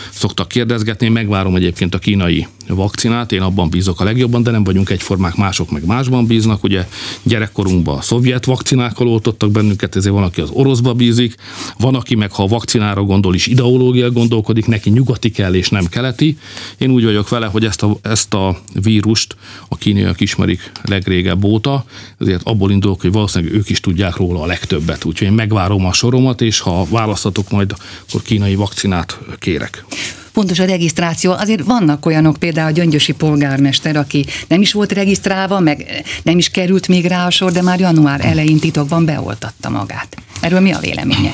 Szoktak 0.09 0.47
kérdezgetni, 0.47 1.09
megvárom 1.09 1.55
egyébként 1.55 1.93
a 1.95 1.99
kínai 1.99 2.47
vakcinát, 2.67 3.31
én 3.31 3.41
abban 3.41 3.69
bízok 3.69 3.99
a 3.99 4.03
legjobban, 4.03 4.43
de 4.43 4.51
nem 4.51 4.63
vagyunk 4.63 4.89
egyformák, 4.89 5.35
mások 5.35 5.71
meg 5.71 5.85
másban 5.85 6.25
bíznak. 6.25 6.63
Ugye 6.63 6.87
gyerekkorunkban 7.23 7.97
a 7.97 8.01
szovjet 8.01 8.45
vakcinákkal 8.45 9.07
oltottak 9.07 9.51
bennünket, 9.51 9.95
ezért 9.95 10.13
van, 10.13 10.23
aki 10.23 10.41
az 10.41 10.49
oroszba 10.53 10.93
bízik, 10.93 11.35
van, 11.77 11.95
aki 11.95 12.15
meg 12.15 12.31
ha 12.31 12.43
a 12.43 12.47
vakcinára 12.47 13.01
gondol 13.01 13.35
is 13.35 13.47
ideológia 13.47 14.11
gondolkodik, 14.11 14.65
neki 14.65 14.89
nyugati 14.89 15.31
kell 15.31 15.53
és 15.53 15.69
nem 15.69 15.85
keleti. 15.85 16.37
Én 16.77 16.91
úgy 16.91 17.03
vagyok 17.03 17.29
vele, 17.29 17.45
hogy 17.45 17.65
ezt 17.65 17.83
a, 17.83 17.97
ezt 18.01 18.33
a 18.33 18.59
vírust 18.81 19.35
a 19.67 19.77
kínaiak 19.77 20.19
ismerik 20.21 20.71
legrégebb 20.83 21.43
óta, 21.43 21.85
ezért 22.19 22.41
abból 22.43 22.71
indulok, 22.71 23.01
hogy 23.01 23.11
valószínűleg 23.11 23.53
ők 23.53 23.69
is 23.69 23.79
tudják 23.79 24.15
róla 24.15 24.41
a 24.41 24.45
legtöbbet. 24.45 25.05
Úgyhogy 25.05 25.27
én 25.27 25.33
megvárom 25.33 25.85
a 25.85 25.93
soromat, 25.93 26.41
és 26.41 26.59
ha 26.59 26.85
választatok 26.89 27.49
majd, 27.51 27.73
akkor 28.07 28.21
kínai 28.21 28.55
vakcinát 28.55 29.19
kérek 29.39 29.85
fontos 30.31 30.59
a 30.59 30.65
regisztráció. 30.65 31.31
Azért 31.31 31.63
vannak 31.63 32.05
olyanok, 32.05 32.37
például 32.37 32.67
a 32.67 32.71
gyöngyösi 32.71 33.11
polgármester, 33.11 33.95
aki 33.95 34.25
nem 34.47 34.61
is 34.61 34.73
volt 34.73 34.91
regisztrálva, 34.91 35.59
meg 35.59 36.03
nem 36.23 36.37
is 36.37 36.49
került 36.49 36.87
még 36.87 37.05
rá 37.05 37.25
a 37.25 37.29
sor, 37.29 37.51
de 37.51 37.61
már 37.61 37.79
január 37.79 38.25
elején 38.25 38.59
titokban 38.59 39.05
beoltatta 39.05 39.69
magát. 39.69 40.17
Erről 40.39 40.59
mi 40.59 40.71
a 40.71 40.79
véleménye? 40.79 41.31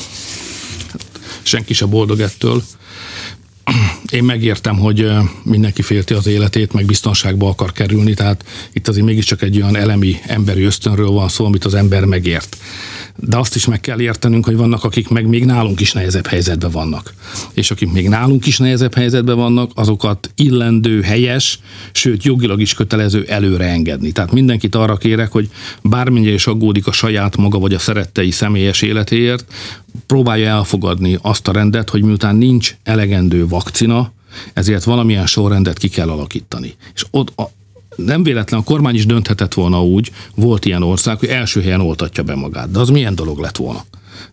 Senki 1.41 1.73
se 1.73 1.85
boldog 1.85 2.19
ettől. 2.19 2.63
Én 4.11 4.23
megértem, 4.23 4.77
hogy 4.77 5.07
mindenki 5.43 5.81
félti 5.81 6.13
az 6.13 6.27
életét, 6.27 6.73
meg 6.73 6.85
biztonságba 6.85 7.49
akar 7.49 7.71
kerülni, 7.71 8.13
tehát 8.13 8.45
itt 8.73 8.87
azért 8.87 9.05
mégiscsak 9.05 9.41
egy 9.41 9.61
olyan 9.61 9.75
elemi 9.75 10.19
emberi 10.27 10.63
ösztönről 10.63 11.09
van 11.09 11.29
szó, 11.29 11.45
amit 11.45 11.65
az 11.65 11.73
ember 11.73 12.05
megért 12.05 12.57
de 13.19 13.37
azt 13.37 13.55
is 13.55 13.65
meg 13.65 13.81
kell 13.81 13.99
értenünk, 13.99 14.45
hogy 14.45 14.55
vannak, 14.55 14.83
akik 14.83 15.07
meg 15.07 15.27
még 15.27 15.45
nálunk 15.45 15.79
is 15.79 15.91
nehezebb 15.91 16.25
helyzetben 16.25 16.71
vannak. 16.71 17.13
És 17.53 17.71
akik 17.71 17.91
még 17.91 18.09
nálunk 18.09 18.45
is 18.45 18.57
nehezebb 18.57 18.95
helyzetben 18.95 19.35
vannak, 19.35 19.71
azokat 19.75 20.31
illendő, 20.35 21.01
helyes, 21.01 21.59
sőt 21.91 22.23
jogilag 22.23 22.61
is 22.61 22.73
kötelező 22.73 23.25
előre 23.27 23.65
engedni. 23.65 24.11
Tehát 24.11 24.31
mindenkit 24.31 24.75
arra 24.75 24.97
kérek, 24.97 25.31
hogy 25.31 25.49
bármennyire 25.81 26.33
is 26.33 26.47
aggódik 26.47 26.87
a 26.87 26.91
saját 26.91 27.37
maga 27.37 27.59
vagy 27.59 27.73
a 27.73 27.79
szerettei 27.79 28.31
személyes 28.31 28.81
életéért, 28.81 29.45
próbálja 30.05 30.47
elfogadni 30.47 31.17
azt 31.21 31.47
a 31.47 31.51
rendet, 31.51 31.89
hogy 31.89 32.03
miután 32.03 32.35
nincs 32.35 32.75
elegendő 32.83 33.47
vakcina, 33.47 34.11
ezért 34.53 34.83
valamilyen 34.83 35.25
sorrendet 35.25 35.77
ki 35.77 35.87
kell 35.87 36.09
alakítani. 36.09 36.73
És 36.93 37.05
ott 37.11 37.33
nem 37.97 38.23
véletlen 38.23 38.59
a 38.59 38.63
kormány 38.63 38.95
is 38.95 39.05
dönthetett 39.05 39.53
volna 39.53 39.83
úgy, 39.83 40.11
volt 40.35 40.65
ilyen 40.65 40.83
ország, 40.83 41.19
hogy 41.19 41.29
első 41.29 41.61
helyen 41.61 41.81
oltatja 41.81 42.23
be 42.23 42.35
magát. 42.35 42.71
De 42.71 42.79
az 42.79 42.89
milyen 42.89 43.15
dolog 43.15 43.39
lett 43.39 43.57
volna? 43.57 43.83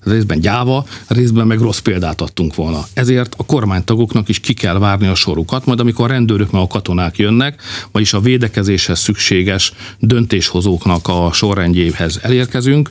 részben 0.04 0.40
gyáva, 0.40 0.86
részben 1.08 1.46
meg 1.46 1.58
rossz 1.58 1.78
példát 1.78 2.20
adtunk 2.20 2.54
volna. 2.54 2.84
Ezért 2.94 3.34
a 3.36 3.44
kormánytagoknak 3.44 4.28
is 4.28 4.40
ki 4.40 4.52
kell 4.52 4.78
várni 4.78 5.06
a 5.06 5.14
sorukat, 5.14 5.66
majd 5.66 5.80
amikor 5.80 6.04
a 6.04 6.12
rendőrök 6.12 6.50
meg 6.50 6.62
a 6.62 6.66
katonák 6.66 7.18
jönnek, 7.18 7.62
vagyis 7.92 8.12
a 8.12 8.20
védekezéshez 8.20 8.98
szükséges 8.98 9.72
döntéshozóknak 9.98 11.08
a 11.08 11.30
sorrendjéhez 11.32 12.18
elérkezünk, 12.22 12.90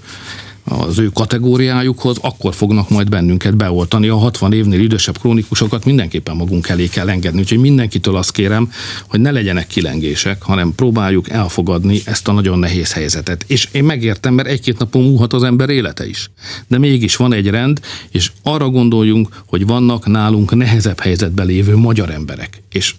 az 0.64 1.00
ő 1.00 1.10
kategóriájukhoz, 1.14 2.18
akkor 2.22 2.54
fognak 2.54 2.90
majd 2.90 3.10
bennünket 3.10 3.58
beoltani. 3.58 4.08
A 4.08 4.18
60 4.18 4.54
évnél 4.54 4.80
idősebb 4.80 5.18
krónikusokat 5.18 5.86
mindenképpen 5.86 6.36
magunk 6.36 6.70
elé 6.70 6.88
kell 6.88 7.10
engedni. 7.10 7.40
Úgyhogy 7.40 7.60
mindenkitől 7.60 8.16
azt 8.16 8.32
kérem, 8.32 8.72
hogy 9.08 9.20
ne 9.20 9.32
legyenek 9.32 9.68
kilengések, 9.68 10.42
hanem 10.42 10.76
próbáljuk 10.76 11.30
elfogadni 11.30 12.02
ezt 12.06 12.28
a 12.28 12.32
nagyon 12.32 12.60
nehéz 12.60 12.94
helyzetet. 12.94 13.44
És 13.48 13.68
én 13.72 13.84
megértem, 13.84 14.34
mert 14.34 14.48
egy-két 14.48 14.78
napon 14.78 15.04
múlhat 15.04 15.34
az 15.34 15.44
ember 15.44 15.70
élete 15.70 16.08
is. 16.08 16.30
De 16.68 16.78
mégis 16.78 17.16
van 17.16 17.34
egy 17.34 17.48
rend, 17.48 17.80
és 18.10 18.32
arra 18.44 18.70
gondoljunk, 18.70 19.42
hogy 19.46 19.66
vannak 19.66 20.06
nálunk 20.06 20.56
nehezebb 20.56 21.00
helyzetben 21.00 21.46
lévő 21.46 21.76
magyar 21.76 22.10
emberek. 22.10 22.62
És 22.72 22.96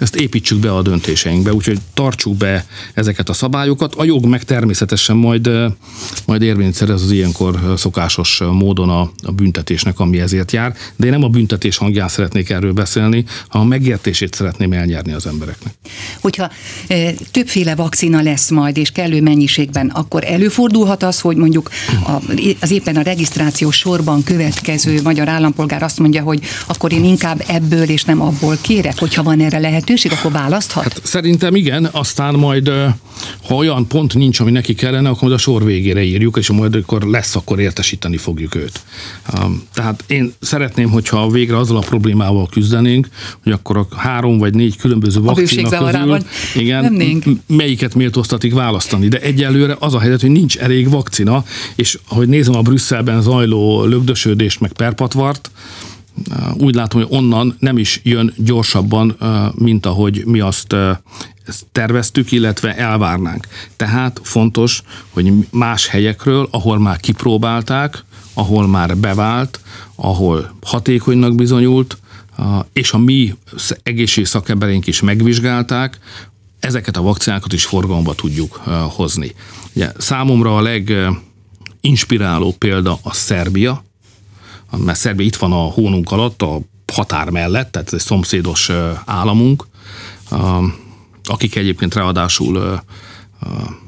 ezt 0.00 0.16
építsük 0.16 0.58
be 0.58 0.74
a 0.74 0.82
döntéseinkbe, 0.82 1.52
úgyhogy 1.52 1.78
tartsuk 1.94 2.36
be 2.36 2.66
ezeket 2.94 3.28
a 3.28 3.32
szabályokat. 3.32 3.94
A 3.94 4.04
jog 4.04 4.24
meg 4.24 4.44
természetesen 4.44 5.16
majd, 5.16 5.50
majd 6.26 6.42
érvényt 6.42 6.74
szerez 6.74 7.02
az 7.02 7.10
ilyenkor 7.10 7.74
szokásos 7.76 8.40
módon 8.52 8.88
a, 8.88 9.00
a 9.22 9.32
büntetésnek, 9.32 9.98
ami 9.98 10.20
ezért 10.20 10.52
jár, 10.52 10.74
de 10.96 11.06
én 11.06 11.12
nem 11.12 11.24
a 11.24 11.28
büntetés 11.28 11.76
hangján 11.76 12.08
szeretnék 12.08 12.50
erről 12.50 12.72
beszélni, 12.72 13.24
hanem 13.48 13.66
a 13.66 13.70
megértését 13.70 14.34
szeretném 14.34 14.72
elnyerni 14.72 15.12
az 15.12 15.26
embereknek. 15.26 15.74
Hogyha 16.20 16.50
e, 16.88 17.12
többféle 17.30 17.74
vakcina 17.74 18.22
lesz 18.22 18.50
majd, 18.50 18.76
és 18.76 18.90
kellő 18.90 19.22
mennyiségben, 19.22 19.88
akkor 19.88 20.24
előfordulhat 20.24 21.02
az, 21.02 21.20
hogy 21.20 21.36
mondjuk 21.36 21.70
a, 22.06 22.12
az 22.60 22.70
éppen 22.70 22.96
a 22.96 23.02
regisztráció 23.02 23.70
sorban 23.70 24.22
következő 24.22 25.00
magyar 25.02 25.28
állampolgár 25.28 25.82
azt 25.82 25.98
mondja, 25.98 26.22
hogy 26.22 26.40
akkor 26.66 26.92
én 26.92 27.04
inkább 27.04 27.44
ebből 27.46 27.88
és 27.88 28.04
nem 28.04 28.20
abból 28.20 28.56
kérek, 28.60 28.98
hogyha 28.98 29.22
van 29.22 29.40
erre 29.40 29.58
lehetőség 29.58 29.88
lehetőség, 29.90 30.18
akkor 30.18 30.32
választhat? 30.32 30.82
Hát 30.82 31.00
szerintem 31.04 31.54
igen, 31.54 31.84
aztán 31.84 32.34
majd, 32.34 32.70
ha 33.46 33.54
olyan 33.54 33.86
pont 33.86 34.14
nincs, 34.14 34.40
ami 34.40 34.50
neki 34.50 34.74
kellene, 34.74 35.08
akkor 35.08 35.22
majd 35.22 35.34
a 35.34 35.38
sor 35.38 35.64
végére 35.64 36.02
írjuk, 36.02 36.36
és 36.36 36.50
majd 36.50 36.74
akkor 36.74 37.02
lesz, 37.02 37.36
akkor 37.36 37.60
értesíteni 37.60 38.16
fogjuk 38.16 38.54
őt. 38.54 38.80
Tehát 39.74 40.04
én 40.06 40.32
szeretném, 40.40 40.90
hogyha 40.90 41.28
végre 41.28 41.58
azzal 41.58 41.76
a 41.76 41.80
problémával 41.80 42.48
küzdenénk, 42.50 43.08
hogy 43.42 43.52
akkor 43.52 43.76
a 43.76 43.86
három 43.96 44.38
vagy 44.38 44.54
négy 44.54 44.76
különböző 44.76 45.20
vakcina 45.20 45.68
közül, 45.68 46.18
igen, 46.54 47.02
melyiket 47.46 47.94
méltóztatik 47.94 48.54
választani. 48.54 49.08
De 49.08 49.20
egyelőre 49.20 49.76
az 49.78 49.94
a 49.94 50.00
helyzet, 50.00 50.20
hogy 50.20 50.30
nincs 50.30 50.56
elég 50.56 50.88
vakcina, 50.88 51.44
és 51.74 51.98
ahogy 52.08 52.28
nézem 52.28 52.54
a 52.54 52.62
Brüsszelben 52.62 53.22
zajló 53.22 53.84
lögdösödést, 53.84 54.60
meg 54.60 54.72
perpatvart, 54.72 55.50
úgy 56.54 56.74
látom, 56.74 57.00
hogy 57.00 57.16
onnan 57.16 57.56
nem 57.58 57.78
is 57.78 58.00
jön 58.04 58.32
gyorsabban, 58.36 59.16
mint 59.54 59.86
ahogy 59.86 60.22
mi 60.26 60.40
azt 60.40 60.76
terveztük, 61.72 62.32
illetve 62.32 62.76
elvárnánk. 62.76 63.46
Tehát 63.76 64.20
fontos, 64.22 64.82
hogy 65.10 65.32
más 65.50 65.86
helyekről, 65.86 66.48
ahol 66.50 66.78
már 66.78 67.00
kipróbálták, 67.00 68.04
ahol 68.34 68.66
már 68.66 68.96
bevált, 68.96 69.60
ahol 69.94 70.54
hatékonynak 70.62 71.34
bizonyult, 71.34 71.98
és 72.72 72.92
a 72.92 72.98
mi 72.98 73.34
egészség 73.82 74.26
szakembereink 74.26 74.86
is 74.86 75.00
megvizsgálták, 75.00 75.98
ezeket 76.60 76.96
a 76.96 77.02
vakcinákat 77.02 77.52
is 77.52 77.64
forgalomba 77.64 78.14
tudjuk 78.14 78.54
hozni. 78.88 79.34
Ugye, 79.74 79.92
számomra 79.98 80.56
a 80.56 80.62
leginspiráló 80.62 82.54
példa 82.58 82.98
a 83.02 83.12
Szerbia, 83.12 83.84
mert 84.76 84.98
Szerbia 84.98 85.26
itt 85.26 85.36
van 85.36 85.52
a 85.52 85.56
hónunk 85.56 86.10
alatt, 86.10 86.42
a 86.42 86.60
határ 86.92 87.30
mellett, 87.30 87.72
tehát 87.72 87.86
ez 87.86 87.94
egy 87.94 88.06
szomszédos 88.06 88.70
államunk, 89.04 89.66
akik 91.24 91.56
egyébként 91.56 91.94
ráadásul 91.94 92.80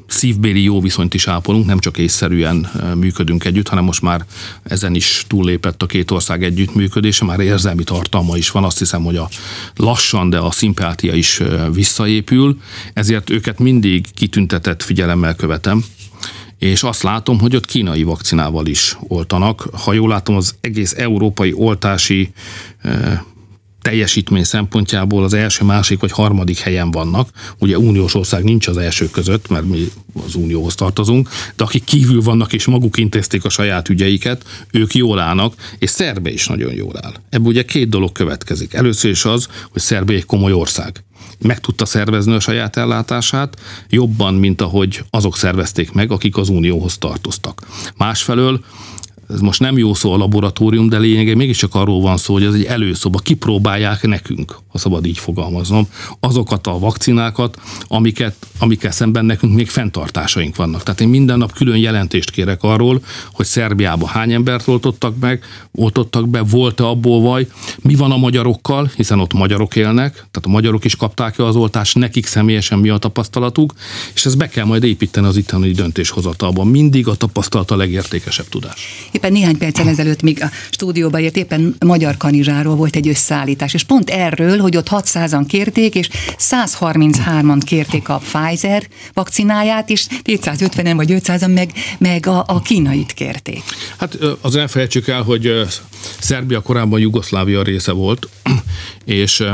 szívbéli 0.06 0.62
jó 0.62 0.80
viszonyt 0.80 1.14
is 1.14 1.26
ápolunk, 1.26 1.66
nem 1.66 1.78
csak 1.78 1.98
észszerűen 1.98 2.70
működünk 2.94 3.44
együtt, 3.44 3.68
hanem 3.68 3.84
most 3.84 4.02
már 4.02 4.24
ezen 4.62 4.94
is 4.94 5.24
túllépett 5.28 5.82
a 5.82 5.86
két 5.86 6.10
ország 6.10 6.44
együttműködése, 6.44 7.24
már 7.24 7.40
érzelmi 7.40 7.84
tartalma 7.84 8.36
is 8.36 8.50
van, 8.50 8.64
azt 8.64 8.78
hiszem, 8.78 9.04
hogy 9.04 9.16
a 9.16 9.28
lassan, 9.76 10.30
de 10.30 10.38
a 10.38 10.50
szimpátia 10.50 11.14
is 11.14 11.42
visszaépül, 11.72 12.60
ezért 12.92 13.30
őket 13.30 13.58
mindig 13.58 14.06
kitüntetett 14.14 14.82
figyelemmel 14.82 15.34
követem, 15.34 15.84
és 16.62 16.83
azt 16.83 17.02
látom, 17.02 17.38
hogy 17.38 17.57
ott 17.57 17.66
kínai 17.66 18.02
vakcinával 18.02 18.66
is 18.66 18.97
oltanak. 19.09 19.69
Ha 19.73 19.92
jól 19.92 20.09
látom, 20.09 20.37
az 20.37 20.54
egész 20.61 20.95
európai 20.97 21.52
oltási 21.52 22.33
teljesítmény 23.81 24.45
szempontjából 24.45 25.25
az 25.25 25.33
első, 25.33 25.64
másik 25.64 26.00
vagy 26.00 26.12
harmadik 26.12 26.59
helyen 26.59 26.90
vannak. 26.90 27.28
Ugye 27.59 27.78
uniós 27.78 28.14
ország 28.14 28.45
nincs 28.45 28.66
az 28.66 28.76
első 28.76 29.11
között, 29.11 29.49
mert 29.49 29.64
mi 29.64 29.88
az 30.25 30.35
unióhoz 30.35 30.75
tartozunk, 30.75 31.28
de 31.57 31.64
akik 31.64 31.85
kívül 31.85 32.23
vannak 32.23 32.52
és 32.52 32.66
maguk 32.66 32.97
intézték 32.97 33.45
a 33.45 33.49
saját 33.49 33.88
ügyeiket, 33.88 34.45
ők 34.71 34.95
jól 34.95 35.19
állnak, 35.19 35.54
és 35.78 35.90
Szerbe 35.90 36.31
is 36.31 36.47
nagyon 36.47 36.73
jól 36.73 36.95
áll. 37.00 37.14
Ebből 37.31 37.49
ugye 37.49 37.64
két 37.64 37.88
dolog 37.88 38.12
következik. 38.12 38.75
Először 38.75 39.11
is 39.11 39.25
az, 39.25 39.49
hogy 39.71 39.83
Szerbe 39.83 40.12
egy 40.12 40.26
komoly 40.26 40.52
ország 40.52 41.04
meg 41.42 41.61
tudta 41.61 41.84
szervezni 41.84 42.34
a 42.34 42.40
saját 42.40 42.76
ellátását, 42.76 43.61
jobban, 43.88 44.34
mint 44.34 44.61
ahogy 44.61 45.04
azok 45.11 45.37
szervezték 45.37 45.92
meg, 45.92 46.11
akik 46.11 46.37
az 46.37 46.49
Unióhoz 46.49 46.99
tartoztak. 46.99 47.66
Másfelől 47.96 48.64
ez 49.28 49.40
most 49.40 49.61
nem 49.61 49.78
jó 49.78 49.94
szó 49.94 50.12
a 50.12 50.16
laboratórium, 50.16 50.88
de 50.88 50.99
lényegében 50.99 51.37
mégiscsak 51.37 51.75
arról 51.75 52.00
van 52.00 52.16
szó, 52.16 52.32
hogy 52.32 52.44
ez 52.44 52.54
egy 52.54 52.64
előszoba, 52.64 53.18
kipróbálják 53.18 54.02
nekünk, 54.02 54.56
ha 54.73 54.79
szabad 54.79 55.07
így 55.07 55.19
fogalmaznom, 55.19 55.88
azokat 56.21 56.67
a 56.67 56.79
vakcinákat, 56.79 57.61
amiket, 57.88 58.35
amikkel 58.59 58.91
szemben 58.91 59.25
nekünk 59.25 59.55
még 59.55 59.69
fenntartásaink 59.69 60.57
vannak. 60.57 60.83
Tehát 60.83 61.00
én 61.00 61.09
minden 61.09 61.38
nap 61.38 61.52
külön 61.52 61.76
jelentést 61.76 62.31
kérek 62.31 62.62
arról, 62.62 63.02
hogy 63.33 63.47
Szerbiában 63.47 64.09
hány 64.09 64.33
embert 64.33 64.69
oltottak 64.69 65.14
meg, 65.21 65.45
oltottak 65.73 66.29
be, 66.29 66.43
volt-e 66.43 66.85
abból 66.85 67.21
vaj, 67.21 67.47
mi 67.81 67.95
van 67.95 68.11
a 68.11 68.17
magyarokkal, 68.17 68.91
hiszen 68.97 69.21
ott 69.21 69.33
magyarok 69.33 69.76
élnek, 69.76 70.12
tehát 70.12 70.43
a 70.43 70.49
magyarok 70.49 70.85
is 70.85 70.97
kapták 70.97 71.38
az 71.38 71.57
oltást, 71.57 71.95
nekik 71.95 72.26
személyesen 72.26 72.79
mi 72.79 72.88
a 72.88 72.99
tapasztalatuk, 72.99 73.75
és 74.14 74.26
ezt 74.26 74.37
be 74.37 74.49
kell 74.49 74.64
majd 74.64 74.85
építeni 74.85 75.26
az 75.26 75.37
itteni 75.37 75.71
döntéshozatalban. 75.71 76.67
Mindig 76.67 77.09
a 77.09 77.14
tapasztalat 77.14 77.71
a 77.71 77.76
legértékesebb 77.76 78.49
tudás. 78.49 79.09
Éppen 79.11 79.33
néhány 79.33 79.59
perccel 79.59 79.88
ezelőtt 79.88 80.23
még 80.23 80.43
a 80.43 80.50
stúdióba 80.71 81.21
ért 81.21 81.37
éppen 81.37 81.75
magyar 81.87 82.17
kanizsáról 82.17 82.75
volt 82.75 82.97
egy 82.97 83.09
összeállítás, 83.09 83.75
és 83.75 83.83
pont 83.83 84.11
erről, 84.11 84.59
hogy 84.62 84.76
ott 84.76 84.88
600-an 84.90 85.45
kérték, 85.49 85.95
és 85.95 86.09
133-an 86.38 87.61
kérték 87.64 88.09
a 88.09 88.21
Pfizer 88.33 88.88
vakcináját, 89.12 89.90
és 89.90 90.07
250-en 90.25 90.92
vagy 90.97 91.11
500-an 91.12 91.54
meg, 91.54 91.73
meg 91.99 92.26
a, 92.26 92.45
a 92.47 92.61
kínait 92.61 93.12
kérték. 93.12 93.62
Hát 93.97 94.19
az 94.40 94.57
elfelejtsük 94.57 95.09
el, 95.09 95.23
hogy 95.23 95.66
Szerbia 96.19 96.61
korábban 96.61 97.00
Jugoszlávia 97.00 97.62
része 97.62 97.92
volt, 97.92 98.28
és 99.04 99.45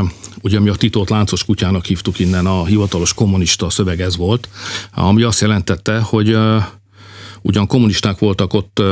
ugye 0.43 0.61
mi 0.61 0.69
a 0.69 0.75
titót 0.75 1.11
láncos 1.11 1.45
kutyának 1.45 1.85
hívtuk 1.85 2.19
innen, 2.19 2.47
a 2.47 2.65
hivatalos 2.65 3.15
kommunista 3.15 3.71
szöveg 3.71 4.01
ez 4.01 4.17
volt, 4.17 4.49
ami 4.95 5.23
azt 5.23 5.41
jelentette, 5.41 5.99
hogy 5.99 6.37
ugyan 7.43 7.67
kommunisták 7.67 8.19
voltak 8.19 8.53
ott 8.53 8.83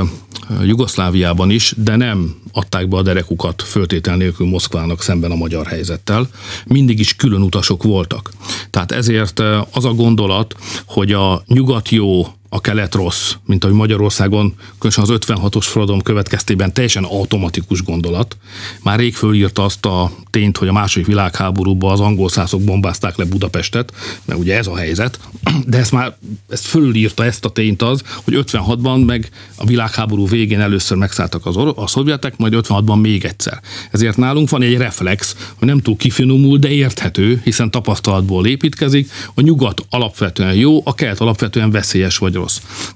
Jugoszláviában 0.63 1.51
is, 1.51 1.75
de 1.77 1.97
nem 1.97 2.37
adták 2.53 2.89
be 2.89 2.97
a 2.97 3.03
derekukat 3.03 3.63
föltétel 3.63 4.17
nélkül 4.17 4.47
Moszkvának 4.47 5.03
szemben 5.03 5.31
a 5.31 5.37
magyar 5.37 5.67
helyzettel. 5.67 6.29
Mindig 6.67 6.99
is 6.99 7.17
külön 7.17 7.43
utasok 7.43 7.83
voltak. 7.83 8.33
Tehát 8.71 8.93
ezért 8.93 9.41
az 9.71 9.85
a 9.85 9.93
gondolat, 9.93 10.55
hogy 10.87 11.13
a 11.13 11.43
nyugat 11.47 11.89
jó, 11.89 12.27
a 12.57 12.61
kelet 12.61 12.95
rossz, 12.95 13.35
mint 13.45 13.65
ahogy 13.65 13.77
Magyarországon, 13.77 14.55
különösen 14.79 15.05
az 15.05 15.21
56-os 15.27 15.65
forradalom 15.67 16.03
következtében 16.03 16.73
teljesen 16.73 17.05
automatikus 17.05 17.83
gondolat. 17.83 18.37
Már 18.83 18.99
rég 18.99 19.15
fölírta 19.15 19.65
azt 19.65 19.87
a 19.87 20.13
tényt, 20.31 20.57
hogy 20.57 20.69
a 20.69 20.73
második 20.73 21.07
világháborúban 21.07 21.93
az 21.93 22.01
angol 22.01 22.29
szászok 22.29 22.63
bombázták 22.63 23.17
le 23.17 23.25
Budapestet, 23.25 23.93
mert 24.25 24.41
ugye 24.41 24.57
ez 24.57 24.67
a 24.67 24.77
helyzet, 24.77 25.21
de 25.67 25.79
ezt 25.79 25.93
már 25.93 26.17
ezt 26.49 26.67
fölírta 26.67 27.25
ezt 27.25 27.45
a 27.45 27.49
tényt 27.49 27.83
az, 27.83 28.03
hogy 28.25 28.45
56-ban 28.47 29.07
meg 29.07 29.29
a 29.57 29.67
világháború 29.67 30.29
végén 30.29 30.61
először 30.61 30.97
megszálltak 30.97 31.47
az 31.47 31.57
or- 31.57 31.79
a 31.79 31.87
szovjetek, 31.87 32.37
majd 32.37 32.55
56-ban 32.57 33.01
még 33.01 33.25
egyszer. 33.25 33.61
Ezért 33.91 34.17
nálunk 34.17 34.51
van 34.51 34.63
egy 34.63 34.77
reflex, 34.77 35.37
hogy 35.55 35.69
nem 35.69 35.81
túl 35.81 35.97
kifinomul, 35.97 36.59
de 36.59 36.69
érthető, 36.69 37.41
hiszen 37.45 37.71
tapasztalatból 37.71 38.47
építkezik, 38.47 39.11
a 39.35 39.41
nyugat 39.41 39.85
alapvetően 39.91 40.55
jó, 40.55 40.81
a 40.85 40.95
kelet 40.95 41.21
alapvetően 41.21 41.71
veszélyes 41.71 42.19
vagy. 42.19 42.35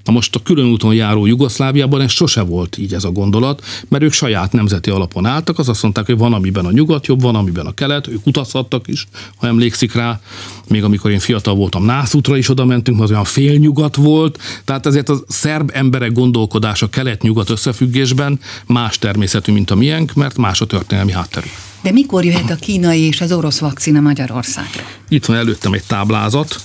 Na 0.03 0.11
most 0.11 0.35
a 0.35 0.39
külön 0.43 0.65
úton 0.65 0.93
járó 0.93 1.25
Jugoszláviában 1.25 2.01
ez 2.01 2.11
sose 2.11 2.41
volt 2.41 2.77
így 2.77 2.93
ez 2.93 3.03
a 3.03 3.11
gondolat, 3.11 3.63
mert 3.87 4.03
ők 4.03 4.11
saját 4.11 4.51
nemzeti 4.51 4.89
alapon 4.89 5.25
álltak, 5.25 5.59
az 5.59 5.69
azt 5.69 5.81
mondták, 5.83 6.05
hogy 6.05 6.17
van, 6.17 6.33
amiben 6.33 6.65
a 6.65 6.71
nyugat 6.71 7.07
jobb, 7.07 7.21
van, 7.21 7.35
amiben 7.35 7.65
a 7.65 7.73
kelet, 7.73 8.07
ők 8.07 8.27
utazhattak 8.27 8.87
is, 8.87 9.07
ha 9.35 9.47
emlékszik 9.47 9.93
rá, 9.93 10.19
még 10.67 10.83
amikor 10.83 11.11
én 11.11 11.19
fiatal 11.19 11.55
voltam, 11.55 11.85
Nászútra 11.85 12.37
is 12.37 12.49
oda 12.49 12.65
mentünk, 12.65 13.01
az 13.01 13.09
olyan 13.09 13.23
félnyugat 13.23 13.95
volt, 13.95 14.39
tehát 14.65 14.85
ezért 14.85 15.09
a 15.09 15.23
szerb 15.27 15.71
emberek 15.73 16.11
gondolkodása 16.11 16.89
kelet-nyugat 16.89 17.49
összefüggésben 17.49 18.39
más 18.65 18.99
természetű, 18.99 19.51
mint 19.51 19.71
a 19.71 19.75
miénk, 19.75 20.13
mert 20.13 20.37
más 20.37 20.61
a 20.61 20.65
történelmi 20.65 21.11
hátterük. 21.11 21.51
De 21.81 21.91
mikor 21.91 22.25
jöhet 22.25 22.49
a 22.49 22.55
kínai 22.55 23.01
és 23.01 23.21
az 23.21 23.31
orosz 23.31 23.59
vakcina 23.59 23.99
Magyarországra? 23.99 24.83
Itt 25.09 25.25
van 25.25 25.37
előttem 25.37 25.73
egy 25.73 25.83
táblázat, 25.87 26.61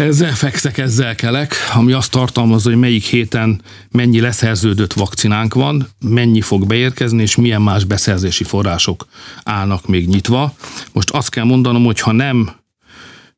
ezzel 0.00 0.34
fekszek, 0.34 0.78
ezzel 0.78 1.14
kelek, 1.14 1.54
ami 1.74 1.92
azt 1.92 2.10
tartalmazza, 2.10 2.68
hogy 2.68 2.78
melyik 2.78 3.04
héten 3.04 3.62
mennyi 3.90 4.20
leszerződött 4.20 4.92
vakcinánk 4.92 5.54
van, 5.54 5.88
mennyi 6.00 6.40
fog 6.40 6.66
beérkezni, 6.66 7.22
és 7.22 7.36
milyen 7.36 7.62
más 7.62 7.84
beszerzési 7.84 8.44
források 8.44 9.06
állnak 9.42 9.86
még 9.86 10.08
nyitva. 10.08 10.54
Most 10.92 11.10
azt 11.10 11.30
kell 11.30 11.44
mondanom, 11.44 11.84
hogy 11.84 12.00
ha 12.00 12.12
nem 12.12 12.50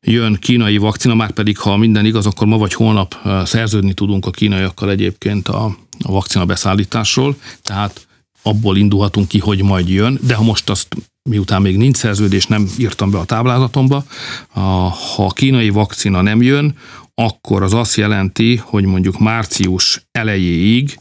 jön 0.01 0.37
kínai 0.41 0.77
vakcina, 0.77 1.13
már 1.13 1.31
pedig 1.31 1.57
ha 1.57 1.77
minden 1.77 2.05
igaz, 2.05 2.25
akkor 2.25 2.47
ma 2.47 2.57
vagy 2.57 2.73
holnap 2.73 3.15
szerződni 3.45 3.93
tudunk 3.93 4.25
a 4.25 4.31
kínaiakkal 4.31 4.89
egyébként 4.89 5.47
a, 5.47 5.65
a 6.03 6.11
vakcina 6.11 6.45
beszállításról, 6.45 7.35
tehát 7.61 8.07
abból 8.41 8.77
indulhatunk 8.77 9.27
ki, 9.27 9.39
hogy 9.39 9.63
majd 9.63 9.89
jön, 9.89 10.19
de 10.21 10.33
ha 10.33 10.43
most 10.43 10.69
azt 10.69 10.87
miután 11.29 11.61
még 11.61 11.77
nincs 11.77 11.97
szerződés, 11.97 12.45
nem 12.45 12.67
írtam 12.77 13.11
be 13.11 13.17
a 13.17 13.25
táblázatomba, 13.25 14.03
ha 14.47 14.95
a 15.17 15.33
kínai 15.33 15.69
vakcina 15.69 16.21
nem 16.21 16.41
jön, 16.41 16.75
akkor 17.15 17.63
az 17.63 17.73
azt 17.73 17.95
jelenti, 17.95 18.61
hogy 18.63 18.85
mondjuk 18.85 19.19
március 19.19 20.07
elejéig 20.11 20.97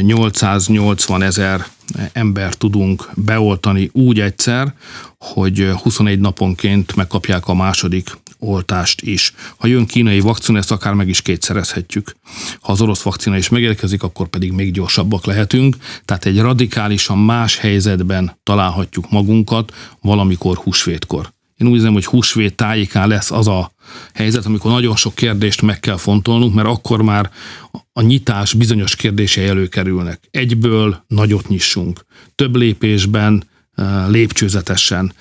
880 0.00 1.22
ezer 1.22 1.66
ember 2.12 2.54
tudunk 2.54 3.10
beoltani 3.14 3.90
úgy 3.92 4.20
egyszer, 4.20 4.74
hogy 5.18 5.70
21 5.82 6.20
naponként 6.20 6.96
megkapják 6.96 7.48
a 7.48 7.54
második 7.54 8.10
oltást 8.42 9.00
is. 9.00 9.34
Ha 9.56 9.66
jön 9.66 9.86
kínai 9.86 10.20
vakcina, 10.20 10.58
ezt 10.58 10.70
akár 10.70 10.94
meg 10.94 11.08
is 11.08 11.22
kétszerezhetjük. 11.22 12.14
Ha 12.60 12.72
az 12.72 12.80
orosz 12.80 13.02
vakcina 13.02 13.36
is 13.36 13.48
megérkezik, 13.48 14.02
akkor 14.02 14.28
pedig 14.28 14.52
még 14.52 14.72
gyorsabbak 14.72 15.24
lehetünk. 15.24 15.76
Tehát 16.04 16.24
egy 16.24 16.40
radikálisan 16.40 17.18
más 17.18 17.56
helyzetben 17.56 18.38
találhatjuk 18.42 19.10
magunkat 19.10 19.72
valamikor 20.00 20.56
húsvétkor. 20.56 21.32
Én 21.56 21.68
úgy 21.68 21.76
hiszem, 21.76 21.92
hogy 21.92 22.04
húsvét 22.04 22.54
tájékán 22.54 23.08
lesz 23.08 23.30
az 23.30 23.48
a 23.48 23.72
helyzet, 24.14 24.46
amikor 24.46 24.70
nagyon 24.70 24.96
sok 24.96 25.14
kérdést 25.14 25.62
meg 25.62 25.80
kell 25.80 25.96
fontolnunk, 25.96 26.54
mert 26.54 26.68
akkor 26.68 27.02
már 27.02 27.30
a 27.92 28.00
nyitás 28.00 28.52
bizonyos 28.52 28.96
kérdései 28.96 29.46
előkerülnek. 29.46 30.20
Egyből 30.30 31.04
nagyot 31.06 31.48
nyissunk. 31.48 32.04
Több 32.34 32.56
lépésben, 32.56 33.44
eh, 33.74 34.08
lépcsőzetesen 34.08 35.12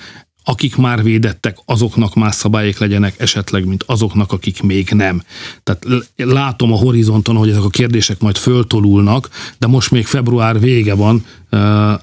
akik 0.51 0.75
már 0.75 1.03
védettek, 1.03 1.57
azoknak 1.65 2.15
más 2.15 2.35
szabályok 2.35 2.77
legyenek 2.77 3.19
esetleg, 3.19 3.65
mint 3.65 3.83
azoknak, 3.83 4.31
akik 4.31 4.61
még 4.61 4.89
nem. 4.89 5.23
Tehát 5.63 5.85
látom 6.15 6.73
a 6.73 6.75
horizonton, 6.75 7.35
hogy 7.35 7.49
ezek 7.49 7.63
a 7.63 7.69
kérdések 7.69 8.19
majd 8.19 8.37
föltolulnak, 8.37 9.29
de 9.59 9.67
most 9.67 9.91
még 9.91 10.05
február 10.05 10.59
vége 10.59 10.93
van, 10.93 11.25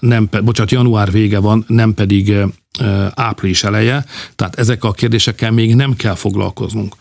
nem, 0.01 0.29
bocsánat, 0.45 0.73
január 0.73 1.11
vége 1.11 1.39
van, 1.39 1.65
nem 1.67 1.95
pedig 1.95 2.35
április 3.14 3.64
eleje, 3.64 4.05
tehát 4.37 4.59
ezek 4.59 4.85
a 4.85 4.93
kérdésekkel 4.93 5.51
még 5.51 5.75
nem 5.75 5.97
kell 5.97 6.14
foglalkoznunk. 6.14 6.95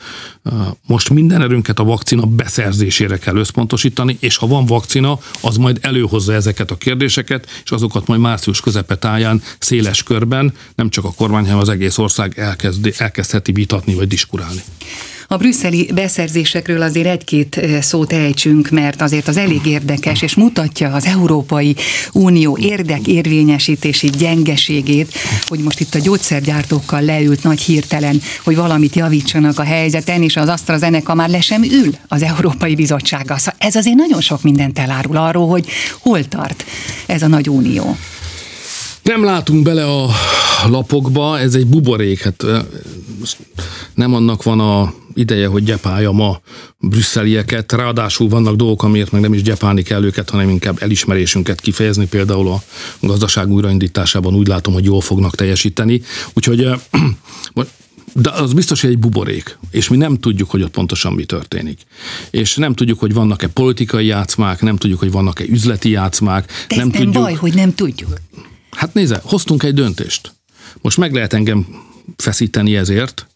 Most 0.85 1.09
minden 1.09 1.41
erőnket 1.41 1.79
a 1.79 1.83
vakcina 1.83 2.25
beszerzésére 2.25 3.17
kell 3.17 3.35
összpontosítani, 3.35 4.17
és 4.19 4.37
ha 4.37 4.47
van 4.47 4.65
vakcina, 4.65 5.19
az 5.41 5.57
majd 5.57 5.79
előhozza 5.81 6.33
ezeket 6.33 6.71
a 6.71 6.77
kérdéseket, 6.77 7.47
és 7.63 7.71
azokat 7.71 8.07
majd 8.07 8.19
március 8.19 8.61
közepetáján 8.61 9.41
széles 9.59 10.03
körben, 10.03 10.53
nem 10.75 10.89
csak 10.89 11.05
a 11.05 11.13
kormány, 11.13 11.43
hanem 11.43 11.59
az 11.59 11.69
egész 11.69 11.97
ország 11.97 12.39
elkezd, 12.39 12.93
elkezdheti 12.97 13.51
vitatni 13.51 13.93
vagy 13.93 14.07
diskurálni. 14.07 14.61
A 15.29 15.37
brüsszeli 15.37 15.89
beszerzésekről 15.93 16.81
azért 16.81 17.07
egy-két 17.07 17.59
szót 17.81 18.13
ejtsünk, 18.13 18.69
mert 18.69 19.01
azért 19.01 19.27
az 19.27 19.37
elég 19.37 19.65
érdekes, 19.65 20.21
és 20.21 20.35
mutatja 20.35 20.93
az 20.93 21.05
Európai 21.05 21.75
Unió 22.11 22.57
érdekérvényesítési 22.61 24.09
gyengeségét, 24.09 25.13
hogy 25.47 25.59
most 25.59 25.79
itt 25.79 25.95
a 25.95 25.99
gyógyszergyártókkal 25.99 27.01
leült 27.01 27.43
nagy 27.43 27.61
hirtelen, 27.61 28.21
hogy 28.43 28.55
valamit 28.55 28.95
javítsanak 28.95 29.59
a 29.59 29.63
helyzeten, 29.63 30.23
és 30.23 30.35
az 30.35 30.47
AstraZeneca 30.47 31.13
már 31.13 31.29
le 31.29 31.41
sem 31.41 31.63
ül 31.63 31.95
az 32.07 32.21
Európai 32.23 32.75
Bizottsággal. 32.75 33.37
Szóval 33.37 33.55
ez 33.57 33.75
azért 33.75 33.95
nagyon 33.95 34.21
sok 34.21 34.43
mindent 34.43 34.79
elárul 34.79 35.17
arról, 35.17 35.47
hogy 35.47 35.65
hol 35.99 36.27
tart 36.27 36.65
ez 37.05 37.21
a 37.21 37.27
nagy 37.27 37.49
unió. 37.49 37.97
Nem 39.03 39.23
látunk 39.23 39.63
bele 39.63 39.85
a 39.85 40.09
lapokba, 40.67 41.39
ez 41.39 41.53
egy 41.53 41.67
buborék, 41.67 42.23
hát 42.23 42.45
nem 43.93 44.13
annak 44.13 44.43
van 44.43 44.59
a 44.59 44.93
ideje, 45.17 45.47
hogy 45.47 45.63
gyepálja 45.63 46.11
ma 46.11 46.41
brüsszelieket, 46.79 47.71
ráadásul 47.71 48.29
vannak 48.29 48.55
dolgok, 48.55 48.83
amiért 48.83 49.11
meg 49.11 49.21
nem 49.21 49.33
is 49.33 49.41
gyepálni 49.41 49.81
kell 49.81 50.03
őket, 50.03 50.29
hanem 50.29 50.49
inkább 50.49 50.81
elismerésünket 50.81 51.61
kifejezni, 51.61 52.07
például 52.07 52.47
a 52.47 52.61
gazdaság 52.99 53.51
újraindításában 53.51 54.35
úgy 54.35 54.47
látom, 54.47 54.73
hogy 54.73 54.85
jól 54.85 55.01
fognak 55.01 55.35
teljesíteni. 55.35 56.01
Úgyhogy 56.33 56.69
de 58.13 58.29
az 58.29 58.53
biztos, 58.53 58.81
hogy 58.81 58.89
egy 58.89 58.99
buborék, 58.99 59.57
és 59.71 59.87
mi 59.87 59.97
nem 59.97 60.17
tudjuk, 60.17 60.49
hogy 60.49 60.61
ott 60.61 60.71
pontosan 60.71 61.13
mi 61.13 61.25
történik. 61.25 61.81
És 62.29 62.55
nem 62.55 62.73
tudjuk, 62.73 62.99
hogy 62.99 63.13
vannak-e 63.13 63.47
politikai 63.47 64.05
játszmák, 64.05 64.61
nem 64.61 64.77
tudjuk, 64.77 64.99
hogy 64.99 65.11
vannak-e 65.11 65.43
üzleti 65.47 65.89
játszmák. 65.89 66.51
De 66.67 66.75
nem, 66.75 66.91
tudjuk. 66.91 67.13
baj, 67.13 67.33
hogy 67.33 67.53
nem 67.53 67.75
tudjuk. 67.75 68.13
Hát 68.71 68.93
nézze, 68.93 69.21
hoztunk 69.23 69.63
egy 69.63 69.73
döntést. 69.73 70.31
Most 70.81 70.97
meg 70.97 71.13
lehet 71.13 71.33
engem 71.33 71.67
feszíteni 72.15 72.75
ezért, 72.75 73.27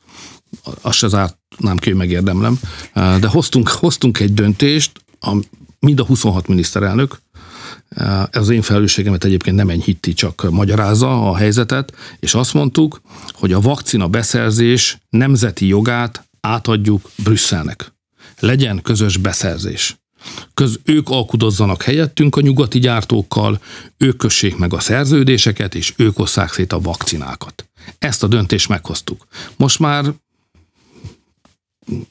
azt 0.82 0.98
se 0.98 1.08
zártnám 1.08 1.78
ki, 1.78 1.94
megérdemlem, 1.94 2.60
de 2.94 3.28
hoztunk, 3.28 3.68
hoztunk 3.70 4.20
egy 4.20 4.34
döntést, 4.34 4.92
a, 5.20 5.38
mind 5.80 6.00
a 6.00 6.06
26 6.06 6.48
miniszterelnök, 6.48 7.22
ez 8.30 8.42
az 8.42 8.50
én 8.50 8.62
felelősségemet 8.62 9.24
egyébként 9.24 9.56
nem 9.56 9.70
enyhíti, 9.70 10.14
csak 10.14 10.48
magyarázza 10.50 11.30
a 11.30 11.36
helyzetet, 11.36 11.94
és 12.20 12.34
azt 12.34 12.54
mondtuk, 12.54 13.02
hogy 13.32 13.54
a 13.54 13.62
vakcina 13.62 14.08
beszerzés 14.08 14.98
nemzeti 15.10 15.68
jogát 15.68 16.30
átadjuk 16.42 17.10
Brüsszelnek. 17.24 17.94
Legyen 18.40 18.82
közös 18.82 19.18
beszerzés. 19.18 19.96
Köz, 20.54 20.80
ők 20.84 21.10
alkudozzanak 21.10 21.84
helyettünk 21.84 22.36
a 22.36 22.42
nyugati 22.42 22.80
gyártókkal, 22.80 23.62
ők 23.98 24.18
kössék 24.18 24.58
meg 24.58 24.74
a 24.74 24.80
szerződéseket, 24.80 25.76
és 25.76 25.94
ők 25.98 26.20
osszák 26.20 26.54
szét 26.54 26.74
a 26.74 26.82
vakcinákat. 26.82 27.70
Ezt 28.00 28.24
a 28.24 28.28
döntést 28.28 28.70
meghoztuk. 28.70 29.28
Most 29.56 29.80
már 29.80 30.14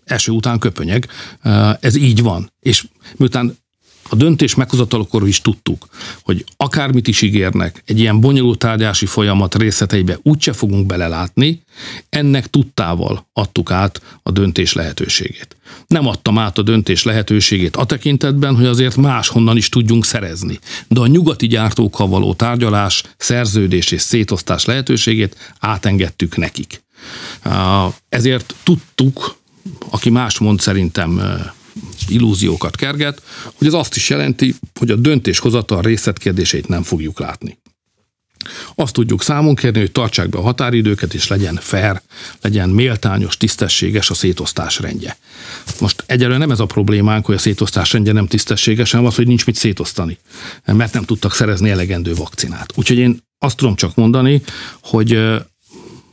eső 0.04 0.32
után 0.32 0.58
köpönyeg, 0.58 1.08
ez 1.80 1.96
így 1.96 2.22
van. 2.22 2.52
És 2.60 2.86
miután 3.16 3.58
a 4.12 4.16
döntés 4.16 4.54
meghozatalakor 4.54 5.28
is 5.28 5.40
tudtuk, 5.40 5.86
hogy 6.22 6.44
akármit 6.56 7.08
is 7.08 7.22
ígérnek, 7.22 7.82
egy 7.86 7.98
ilyen 7.98 8.20
bonyolult 8.20 8.58
tárgyási 8.58 9.06
folyamat 9.06 9.54
részleteibe 9.54 10.18
úgyse 10.22 10.52
fogunk 10.52 10.86
belelátni, 10.86 11.62
ennek 12.08 12.46
tudtával 12.46 13.28
adtuk 13.32 13.70
át 13.70 14.02
a 14.22 14.30
döntés 14.30 14.72
lehetőségét. 14.72 15.56
Nem 15.86 16.06
adtam 16.06 16.38
át 16.38 16.58
a 16.58 16.62
döntés 16.62 17.02
lehetőségét 17.02 17.76
a 17.76 17.84
tekintetben, 17.84 18.56
hogy 18.56 18.66
azért 18.66 18.96
máshonnan 18.96 19.56
is 19.56 19.68
tudjunk 19.68 20.04
szerezni. 20.04 20.58
De 20.88 21.00
a 21.00 21.06
nyugati 21.06 21.46
gyártókkal 21.46 22.08
való 22.08 22.34
tárgyalás, 22.34 23.02
szerződés 23.16 23.90
és 23.90 24.00
szétosztás 24.00 24.64
lehetőségét 24.64 25.54
átengedtük 25.60 26.36
nekik. 26.36 26.82
Ezért 28.08 28.54
tudtuk, 28.62 29.38
aki 29.88 30.10
más 30.10 30.38
mond 30.38 30.60
szerintem 30.60 31.20
illúziókat 32.08 32.76
kerget, 32.76 33.22
hogy 33.54 33.66
ez 33.66 33.72
azt 33.72 33.96
is 33.96 34.08
jelenti, 34.08 34.54
hogy 34.78 34.90
a 34.90 34.96
döntéshozatal 34.96 35.82
részletkérdéseit 35.82 36.68
nem 36.68 36.82
fogjuk 36.82 37.18
látni. 37.18 37.58
Azt 38.74 38.92
tudjuk 38.92 39.22
számon 39.22 39.54
kérni, 39.54 39.78
hogy 39.78 39.92
tartsák 39.92 40.28
be 40.28 40.38
a 40.38 40.42
határidőket, 40.42 41.14
és 41.14 41.28
legyen 41.28 41.58
fair, 41.62 42.02
legyen 42.40 42.68
méltányos, 42.68 43.36
tisztességes 43.36 44.10
a 44.10 44.14
szétosztás 44.14 44.78
rendje. 44.78 45.18
Most 45.80 46.04
egyelőre 46.06 46.38
nem 46.38 46.50
ez 46.50 46.60
a 46.60 46.66
problémánk, 46.66 47.26
hogy 47.26 47.34
a 47.34 47.38
szétosztás 47.38 47.92
rendje 47.92 48.12
nem 48.12 48.26
tisztességes, 48.26 48.90
hanem 48.90 49.06
az, 49.06 49.14
hogy 49.14 49.26
nincs 49.26 49.46
mit 49.46 49.56
szétosztani, 49.56 50.18
mert 50.64 50.92
nem 50.92 51.04
tudtak 51.04 51.34
szerezni 51.34 51.70
elegendő 51.70 52.14
vakcinát. 52.14 52.72
Úgyhogy 52.76 52.98
én 52.98 53.18
azt 53.38 53.56
tudom 53.56 53.74
csak 53.74 53.94
mondani, 53.94 54.42
hogy 54.82 55.20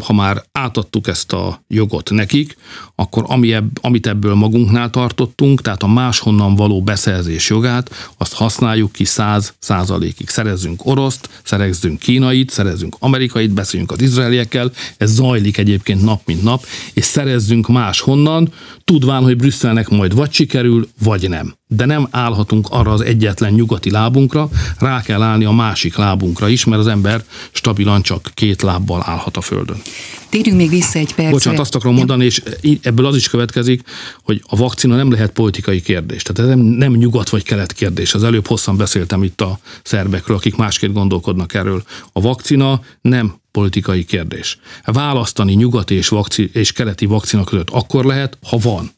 ha 0.04 0.14
már 0.14 0.44
átadtuk 0.52 1.08
ezt 1.08 1.34
a 1.34 1.64
jogot 1.68 2.10
nekik, 2.10 2.58
akkor 2.96 3.24
ami 3.28 3.54
ebb, 3.54 3.70
amit 3.82 4.08
ebből 4.08 4.34
magunknál 4.34 4.90
tartottunk, 4.90 5.62
tehát 5.62 5.84
a 5.84 5.88
máshonnan 5.88 6.56
való 6.56 6.82
beszerzés 6.82 7.50
jogát, 7.50 8.12
azt 8.18 8.34
használjuk 8.34 8.92
ki 8.92 9.06
száz 9.06 9.54
százalékig. 9.60 10.30
Szerezzünk 10.30 10.86
oroszt, 10.86 11.30
szerezzünk 11.44 12.00
kínait, 12.00 12.50
szerezzünk 12.50 12.96
amerikait, 13.00 13.52
beszéljünk 13.52 13.92
az 13.92 14.02
izraeliekkel, 14.02 14.72
ez 14.98 15.14
zajlik 15.14 15.58
egyébként 15.58 16.02
nap 16.02 16.22
mint 16.26 16.44
nap, 16.44 16.66
és 16.94 17.06
szerezzünk 17.06 17.68
máshonnan, 17.68 18.54
tudván, 18.84 19.24
hogy 19.24 19.38
Brüsszelnek 19.38 19.90
majd 19.90 20.16
vagy 20.16 20.34
sikerül, 20.34 20.90
vagy 21.04 21.30
nem 21.30 21.56
de 21.68 21.86
nem 21.86 22.08
állhatunk 22.12 22.68
arra 22.70 22.92
az 22.92 23.02
egyetlen 23.02 23.54
nyugati 23.54 23.92
lábunkra, 23.92 24.50
rá 24.80 25.02
kell 25.02 25.22
állni 25.22 25.46
a 25.46 25.52
másik 25.52 25.96
lábunkra 25.96 26.48
is, 26.48 26.66
mert 26.66 26.82
az 26.82 26.88
ember 26.88 27.24
stabilan 27.52 28.02
csak 28.02 28.32
két 28.34 28.62
lábbal 28.62 29.04
állhat 29.06 29.38
a 29.38 29.42
földön. 29.42 29.82
Térjünk 30.30 30.58
még 30.58 30.70
vissza 30.70 31.00
egy 31.00 31.14
percre. 31.14 31.32
Bocsánat, 31.32 31.60
azt 31.60 31.76
akarom 31.76 31.96
mondani, 31.96 32.26
és 32.26 32.42
ebből 32.82 33.06
az 33.06 33.16
is 33.16 33.30
következik, 33.30 33.82
hogy 34.24 34.42
a 34.48 34.56
vakcina 34.56 34.96
nem 34.96 35.12
lehet 35.12 35.32
politikai 35.32 35.82
kérdés. 35.82 36.22
Tehát 36.22 36.52
ez 36.52 36.58
nem, 36.58 36.66
nem 36.66 36.94
nyugat 36.94 37.30
vagy 37.30 37.44
kelet 37.44 37.74
kérdés. 37.74 38.14
Az 38.14 38.24
előbb 38.24 38.48
hosszan 38.48 38.78
beszéltem 38.78 39.24
itt 39.24 39.42
a 39.42 39.60
szerbekről, 39.84 40.38
akik 40.38 40.56
másként 40.56 40.94
gondolkodnak 40.94 41.54
erről. 41.54 41.84
A 42.14 42.22
vakcina 42.22 42.82
nem 43.02 43.36
politikai 43.52 44.06
kérdés. 44.06 44.60
Választani 44.86 45.54
nyugati 45.54 45.96
és, 45.96 46.08
vakci- 46.08 46.50
és 46.54 46.72
keleti 46.72 47.06
vakcina 47.06 47.44
között 47.44 47.70
akkor 47.70 48.06
lehet, 48.06 48.38
ha 48.50 48.58
van. 48.58 48.92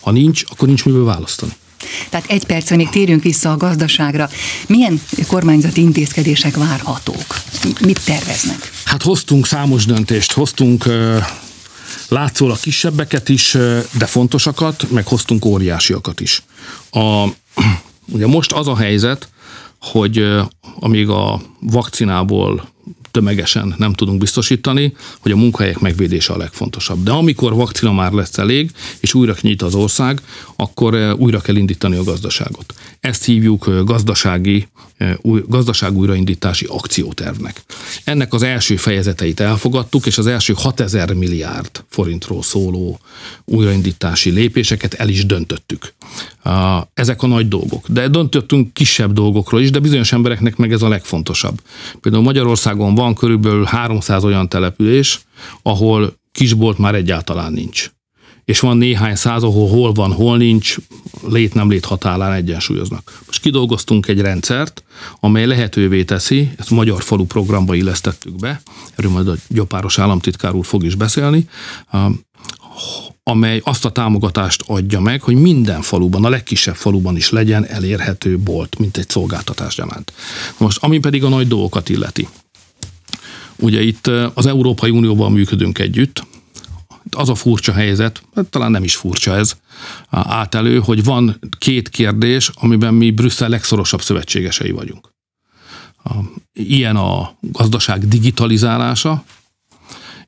Ha 0.00 0.10
nincs, 0.10 0.44
akkor 0.48 0.68
nincs 0.68 0.84
miből 0.84 1.04
választani. 1.04 1.52
Tehát 2.08 2.30
egy 2.30 2.44
percre 2.44 2.76
még 2.76 2.88
térjünk 2.88 3.22
vissza 3.22 3.50
a 3.50 3.56
gazdaságra. 3.56 4.28
Milyen 4.66 5.00
kormányzati 5.26 5.80
intézkedések 5.80 6.56
várhatók? 6.56 7.40
Mit 7.80 8.04
terveznek? 8.04 8.70
Hát 8.84 9.02
hoztunk 9.02 9.46
számos 9.46 9.84
döntést, 9.84 10.32
hoztunk 10.32 10.84
látszólag 12.08 12.60
kisebbeket 12.60 13.28
is, 13.28 13.56
de 13.98 14.06
fontosakat, 14.06 14.90
meg 14.90 15.06
hoztunk 15.06 15.44
óriásiakat 15.44 16.20
is. 16.20 16.42
A, 16.90 17.24
ugye 18.14 18.26
most 18.26 18.52
az 18.52 18.68
a 18.68 18.76
helyzet, 18.76 19.28
hogy 19.80 20.24
amíg 20.80 21.08
a 21.08 21.40
vakcinából 21.60 22.73
tömegesen 23.14 23.74
nem 23.78 23.92
tudunk 23.92 24.18
biztosítani, 24.18 24.92
hogy 25.18 25.32
a 25.32 25.36
munkahelyek 25.36 25.78
megvédése 25.78 26.32
a 26.32 26.36
legfontosabb. 26.36 27.02
De 27.02 27.10
amikor 27.10 27.54
vakcina 27.54 27.92
már 27.92 28.12
lesz 28.12 28.38
elég, 28.38 28.70
és 29.00 29.14
újra 29.14 29.34
nyit 29.40 29.62
az 29.62 29.74
ország, 29.74 30.20
akkor 30.56 30.94
eh, 30.94 31.18
újra 31.18 31.40
kell 31.40 31.56
indítani 31.56 31.96
a 31.96 32.04
gazdaságot. 32.04 32.74
Ezt 33.00 33.24
hívjuk 33.24 33.66
eh, 33.66 33.84
gazdasági, 33.84 34.66
eh, 34.96 35.14
gazdaság 35.48 35.96
újraindítási 35.96 36.66
akciótervnek. 36.68 37.62
Ennek 38.04 38.32
az 38.32 38.42
első 38.42 38.76
fejezeteit 38.76 39.40
elfogadtuk, 39.40 40.06
és 40.06 40.18
az 40.18 40.26
első 40.26 40.52
6000 40.56 41.12
milliárd 41.12 41.84
forintról 41.88 42.42
szóló 42.42 42.98
újraindítási 43.44 44.30
lépéseket 44.30 44.94
el 44.94 45.08
is 45.08 45.26
döntöttük. 45.26 45.94
Ezek 46.94 47.22
a 47.22 47.26
nagy 47.26 47.48
dolgok. 47.48 47.88
De 47.88 48.08
döntöttünk 48.08 48.72
kisebb 48.72 49.12
dolgokról 49.12 49.60
is, 49.60 49.70
de 49.70 49.78
bizonyos 49.78 50.12
embereknek 50.12 50.56
meg 50.56 50.72
ez 50.72 50.82
a 50.82 50.88
legfontosabb. 50.88 51.60
Például 52.00 52.22
Magyarországon 52.22 52.94
van 52.94 53.14
körülbelül 53.14 53.64
300 53.64 54.24
olyan 54.24 54.48
település, 54.48 55.20
ahol 55.62 56.16
kisbolt 56.32 56.78
már 56.78 56.94
egyáltalán 56.94 57.52
nincs 57.52 57.90
és 58.44 58.60
van 58.60 58.76
néhány 58.76 59.14
száz, 59.14 59.42
ahol 59.42 59.68
hol 59.68 59.92
van, 59.92 60.12
hol 60.12 60.36
nincs, 60.36 60.76
lét 61.28 61.54
nem 61.54 61.70
lét 61.70 61.84
határán 61.84 62.32
egyensúlyoznak. 62.32 63.20
Most 63.26 63.40
kidolgoztunk 63.40 64.08
egy 64.08 64.20
rendszert, 64.20 64.84
amely 65.20 65.46
lehetővé 65.46 66.04
teszi, 66.04 66.50
ezt 66.56 66.70
a 66.70 66.74
Magyar 66.74 67.02
Falu 67.02 67.24
programba 67.24 67.74
illesztettük 67.74 68.36
be, 68.36 68.62
erről 68.94 69.10
majd 69.10 69.28
a 69.28 69.36
Gyopáros 69.48 69.98
államtitkár 69.98 70.54
úr 70.54 70.66
fog 70.66 70.84
is 70.84 70.94
beszélni, 70.94 71.48
amely 73.22 73.60
azt 73.64 73.84
a 73.84 73.92
támogatást 73.92 74.62
adja 74.66 75.00
meg, 75.00 75.22
hogy 75.22 75.34
minden 75.34 75.82
faluban, 75.82 76.24
a 76.24 76.28
legkisebb 76.28 76.74
faluban 76.74 77.16
is 77.16 77.30
legyen 77.30 77.66
elérhető 77.66 78.38
bolt, 78.38 78.78
mint 78.78 78.96
egy 78.96 79.08
szolgáltatás 79.08 79.74
gyanánt. 79.74 80.12
Most, 80.58 80.78
ami 80.80 80.98
pedig 80.98 81.24
a 81.24 81.28
nagy 81.28 81.48
dolgokat 81.48 81.88
illeti. 81.88 82.28
Ugye 83.56 83.82
itt 83.82 84.06
az 84.34 84.46
Európai 84.46 84.90
Unióban 84.90 85.32
működünk 85.32 85.78
együtt, 85.78 86.26
az 87.10 87.28
a 87.28 87.34
furcsa 87.34 87.72
helyzet, 87.72 88.22
hát 88.34 88.46
talán 88.46 88.70
nem 88.70 88.84
is 88.84 88.96
furcsa 88.96 89.36
ez, 89.36 89.56
elő, 90.54 90.78
hogy 90.78 91.04
van 91.04 91.38
két 91.58 91.88
kérdés, 91.88 92.50
amiben 92.54 92.94
mi 92.94 93.10
Brüsszel 93.10 93.48
legszorosabb 93.48 94.02
szövetségesei 94.02 94.70
vagyunk. 94.70 95.12
Ilyen 96.52 96.96
a 96.96 97.36
gazdaság 97.40 98.08
digitalizálása, 98.08 99.24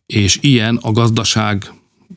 és 0.07 0.39
ilyen 0.41 0.77
a 0.77 0.93
gazdaság 0.93 1.73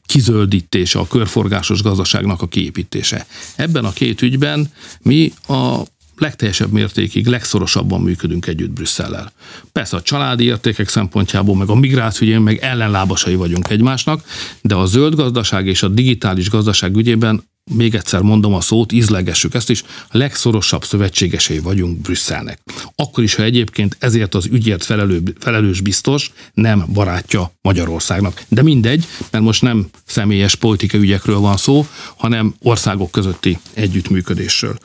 kizöldítése, 0.06 1.00
a 1.00 1.08
körforgásos 1.08 1.82
gazdaságnak 1.82 2.42
a 2.42 2.48
kiépítése. 2.48 3.26
Ebben 3.56 3.86
a 3.86 3.92
két 3.92 4.22
ügyben 4.22 4.72
mi 5.02 5.34
a 5.48 5.82
legteljesebb 6.20 6.72
mértékig, 6.72 7.28
legszorosabban 7.28 8.02
működünk 8.02 8.48
együtt 8.48 8.72
Brüsszellel. 8.72 9.32
Persze 9.72 9.96
a 9.96 10.02
családi 10.02 10.44
értékek 10.44 10.90
szempontjából, 10.90 11.56
meg 11.56 11.70
a 11.70 11.76
migráció 11.76 12.40
meg 12.40 12.58
ellenlábasai 12.58 13.36
vagyunk 13.36 13.70
egymásnak, 13.70 14.24
de 14.62 14.76
a 14.76 14.86
zöld 14.86 15.16
gazdaság 15.16 15.68
és 15.68 15.84
a 15.84 15.88
digitális 15.88 16.50
gazdaság 16.50 16.96
ügyében 16.96 17.44
még 17.70 17.96
egyszer 17.96 18.22
mondom 18.22 18.54
a 18.54 18.62
szót, 18.62 18.92
ízlegessük 18.92 19.54
ezt 19.54 19.70
is, 19.70 19.84
a 20.10 20.18
legszorosabb 20.18 20.84
szövetségesei 20.84 21.60
vagyunk 21.60 21.98
Brüsszelnek. 21.98 22.60
Akkor 22.96 23.24
is, 23.24 23.36
ha 23.36 23.44
egyébként 23.44 23.96
ezért 24.00 24.36
az 24.36 24.46
ügyért 24.46 24.84
felelő, 24.84 25.24
felelős 25.40 25.82
biztos 25.82 26.32
nem 26.54 26.86
barátja 26.94 27.52
Magyarországnak. 27.62 28.44
De 28.48 28.64
mindegy, 28.64 29.06
mert 29.32 29.44
most 29.44 29.62
nem 29.62 29.88
személyes 30.06 30.56
politikai 30.56 31.00
ügyekről 31.00 31.40
van 31.40 31.58
szó, 31.58 31.88
hanem 32.18 32.56
országok 32.62 33.12
közötti 33.12 33.60
együttműködésről. 33.74 34.78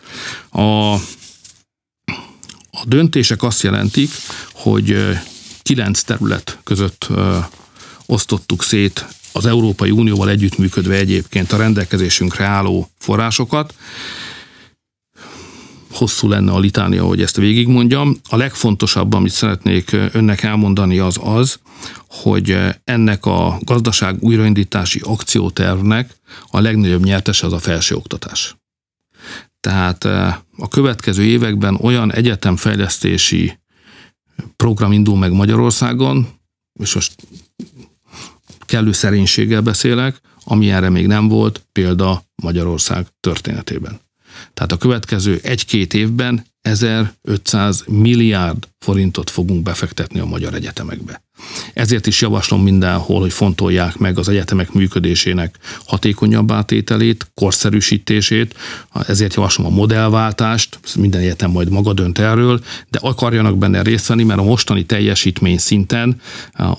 A 0.51 0.97
a 2.75 2.85
döntések 2.87 3.43
azt 3.43 3.63
jelentik, 3.63 4.11
hogy 4.53 4.97
kilenc 5.63 6.03
terület 6.03 6.59
között 6.65 7.09
osztottuk 8.07 8.63
szét 8.63 9.07
az 9.33 9.47
Európai 9.47 9.91
Unióval 9.91 10.29
együttműködve 10.29 10.95
egyébként 10.95 11.53
a 11.53 11.57
rendelkezésünkre 11.57 12.45
álló 12.45 12.89
forrásokat. 12.99 13.75
Hosszú 15.91 16.29
lenne 16.29 16.53
a 16.53 16.59
litánia, 16.59 17.05
hogy 17.05 17.23
ezt 17.23 17.37
végigmondjam. 17.37 18.17
A 18.29 18.37
legfontosabb, 18.37 19.13
amit 19.13 19.33
szeretnék 19.33 19.93
önnek 20.13 20.43
elmondani, 20.43 20.99
az 20.99 21.19
az, 21.23 21.59
hogy 22.09 22.57
ennek 22.85 23.27
a 23.27 23.59
gazdaság 23.61 24.17
újraindítási 24.21 25.01
akciótervnek 25.05 26.17
a 26.51 26.61
legnagyobb 26.61 27.05
nyertes 27.05 27.43
az 27.43 27.53
a 27.53 27.59
felsőoktatás. 27.59 28.57
Tehát 29.65 30.05
a 30.57 30.69
következő 30.71 31.23
években 31.23 31.79
olyan 31.81 32.13
egyetemfejlesztési 32.13 33.59
program 34.57 34.93
indul 34.93 35.19
meg 35.19 35.33
Magyarországon, 35.33 36.29
és 36.81 36.95
most 36.95 37.15
kellő 38.61 38.93
szerénységgel 38.93 39.61
beszélek, 39.61 40.21
ami 40.45 40.71
erre 40.71 40.89
még 40.89 41.07
nem 41.07 41.29
volt, 41.29 41.67
példa 41.73 42.25
Magyarország 42.43 43.07
történetében. 43.21 44.01
Tehát 44.55 44.73
a 44.73 44.77
következő 44.77 45.41
egy-két 45.43 45.95
évben 45.95 46.47
1500 46.61 47.85
milliárd 47.87 48.69
forintot 48.79 49.31
fogunk 49.31 49.63
befektetni 49.63 50.21
a 50.21 50.27
magyar 50.27 50.55
egyetemekbe. 50.55 51.24
Ezért 51.73 52.07
is 52.07 52.21
javaslom 52.21 52.63
mindenhol, 52.63 53.21
hogy 53.21 53.33
fontolják 53.33 53.97
meg 53.97 54.19
az 54.19 54.29
egyetemek 54.29 54.73
működésének 54.73 55.59
hatékonyabb 55.87 56.53
átételét, 56.53 57.31
korszerűsítését, 57.35 58.55
ezért 59.07 59.35
javaslom 59.35 59.67
a 59.67 59.71
modellváltást, 59.71 60.79
minden 60.97 61.21
egyetem 61.21 61.51
majd 61.51 61.71
maga 61.71 61.93
dönt 61.93 62.19
erről, 62.19 62.61
de 62.91 62.99
akarjanak 63.03 63.59
benne 63.59 63.83
részt 63.83 64.07
venni, 64.07 64.23
mert 64.23 64.41
a 64.41 64.43
mostani 64.43 64.85
teljesítmény 64.85 65.59
szinten 65.59 66.21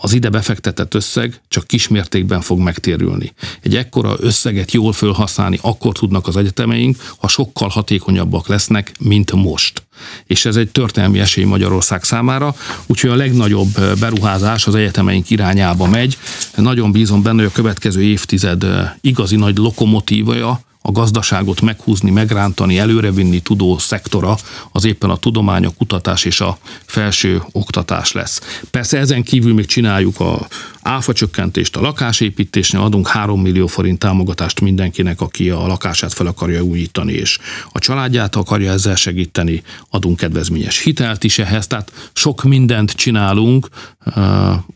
az 0.01 0.13
ide 0.13 0.29
befektetett 0.29 0.93
összeg 0.93 1.41
csak 1.47 1.67
kismértékben 1.67 2.41
fog 2.41 2.59
megtérülni. 2.59 3.33
Egy 3.61 3.75
ekkora 3.75 4.15
összeget 4.19 4.71
jól 4.71 4.93
felhasználni 4.93 5.59
akkor 5.61 5.93
tudnak 5.93 6.27
az 6.27 6.37
egyetemeink, 6.37 6.97
ha 7.17 7.27
sokkal 7.27 7.69
hatékonyabbak 7.69 8.47
lesznek, 8.47 8.91
mint 8.99 9.31
most 9.31 9.84
és 10.25 10.45
ez 10.45 10.55
egy 10.55 10.69
történelmi 10.69 11.19
esély 11.19 11.43
Magyarország 11.43 12.03
számára, 12.03 12.55
úgyhogy 12.85 13.09
a 13.09 13.15
legnagyobb 13.15 13.79
beruházás 13.99 14.67
az 14.67 14.75
egyetemeink 14.75 15.29
irányába 15.29 15.87
megy. 15.87 16.17
Nagyon 16.55 16.91
bízom 16.91 17.21
benne, 17.21 17.37
hogy 17.37 17.51
a 17.53 17.55
következő 17.55 18.01
évtized 18.01 18.65
igazi 19.01 19.35
nagy 19.35 19.57
lokomotívaja 19.57 20.59
a 20.87 20.91
gazdaságot 20.91 21.61
meghúzni, 21.61 22.11
megrántani, 22.11 22.79
előrevinni 22.79 23.39
tudó 23.39 23.77
szektora 23.77 24.37
az 24.71 24.85
éppen 24.85 25.09
a 25.09 25.17
tudomány, 25.17 25.65
a 25.65 25.73
kutatás 25.77 26.25
és 26.25 26.41
a 26.41 26.57
felső 26.85 27.43
oktatás 27.51 28.11
lesz. 28.11 28.41
Persze 28.71 28.97
ezen 28.97 29.23
kívül 29.23 29.53
még 29.53 29.65
csináljuk 29.65 30.19
a 30.19 30.47
áfa 30.85 31.13
csökkentést 31.13 31.75
a 31.75 31.81
lakásépítésnél, 31.81 32.81
adunk 32.81 33.07
3 33.07 33.41
millió 33.41 33.67
forint 33.67 33.99
támogatást 33.99 34.61
mindenkinek, 34.61 35.21
aki 35.21 35.49
a 35.49 35.67
lakását 35.67 36.13
fel 36.13 36.27
akarja 36.27 36.61
újítani, 36.61 37.13
és 37.13 37.37
a 37.71 37.79
családját 37.79 38.35
akarja 38.35 38.71
ezzel 38.71 38.95
segíteni, 38.95 39.63
adunk 39.89 40.17
kedvezményes 40.17 40.81
hitelt 40.81 41.23
is 41.23 41.39
ehhez, 41.39 41.67
tehát 41.67 41.91
sok 42.13 42.43
mindent 42.43 42.91
csinálunk 42.91 43.67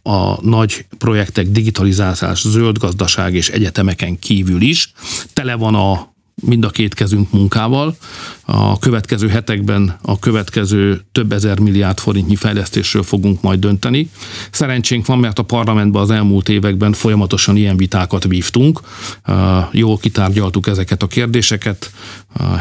a 0.03 0.45
nagy 0.45 0.85
projektek 0.97 1.47
digitalizálás, 1.47 2.41
zöld 2.47 2.77
gazdaság 2.77 3.35
és 3.35 3.49
egyetemeken 3.49 4.19
kívül 4.19 4.61
is. 4.61 4.91
Tele 5.33 5.55
van 5.55 5.75
a 5.75 6.08
mind 6.39 6.63
a 6.63 6.69
két 6.69 6.93
kezünk 6.93 7.31
munkával. 7.31 7.95
A 8.45 8.79
következő 8.79 9.27
hetekben 9.27 9.99
a 10.01 10.19
következő 10.19 11.01
több 11.11 11.31
ezer 11.31 11.59
milliárd 11.59 11.99
forintnyi 11.99 12.35
fejlesztésről 12.35 13.03
fogunk 13.03 13.41
majd 13.41 13.59
dönteni. 13.59 14.09
Szerencsénk 14.51 15.05
van, 15.05 15.19
mert 15.19 15.39
a 15.39 15.43
parlamentben 15.43 16.01
az 16.01 16.11
elmúlt 16.11 16.49
években 16.49 16.93
folyamatosan 16.93 17.55
ilyen 17.55 17.77
vitákat 17.77 18.23
vívtunk. 18.23 18.79
Jól 19.71 19.97
kitárgyaltuk 19.97 20.67
ezeket 20.67 21.03
a 21.03 21.07
kérdéseket, 21.07 21.91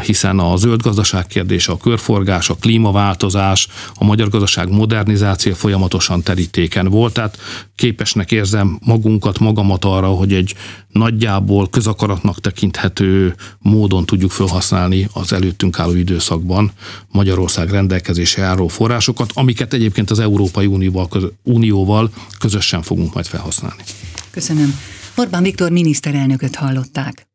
hiszen 0.05 0.39
a 0.39 0.55
zöld 0.55 0.81
gazdaság 0.81 1.27
kérdése, 1.27 1.71
a 1.71 1.77
körforgás, 1.77 2.49
a 2.49 2.55
klímaváltozás, 2.55 3.67
a 3.93 4.03
magyar 4.03 4.29
gazdaság 4.29 4.69
modernizáció 4.69 5.53
folyamatosan 5.53 6.23
terítéken 6.23 6.87
volt. 6.87 7.13
Tehát 7.13 7.37
képesnek 7.75 8.31
érzem 8.31 8.79
magunkat, 8.85 9.39
magamat 9.39 9.85
arra, 9.85 10.07
hogy 10.07 10.33
egy 10.33 10.55
nagyjából 10.87 11.69
közakaratnak 11.69 12.39
tekinthető 12.39 13.35
módon 13.59 14.05
tudjuk 14.05 14.31
felhasználni 14.31 15.09
az 15.13 15.33
előttünk 15.33 15.79
álló 15.79 15.95
időszakban 15.95 16.71
Magyarország 17.07 17.69
rendelkezésre 17.69 18.43
álló 18.43 18.67
forrásokat, 18.67 19.31
amiket 19.33 19.73
egyébként 19.73 20.09
az 20.11 20.19
Európai 20.19 20.65
Unióval, 20.65 21.07
Unióval 21.43 22.11
közösen 22.39 22.81
fogunk 22.81 23.13
majd 23.13 23.25
felhasználni. 23.25 23.83
Köszönöm. 24.31 24.79
Orbán 25.15 25.43
Viktor 25.43 25.71
miniszterelnököt 25.71 26.55
hallották. 26.55 27.28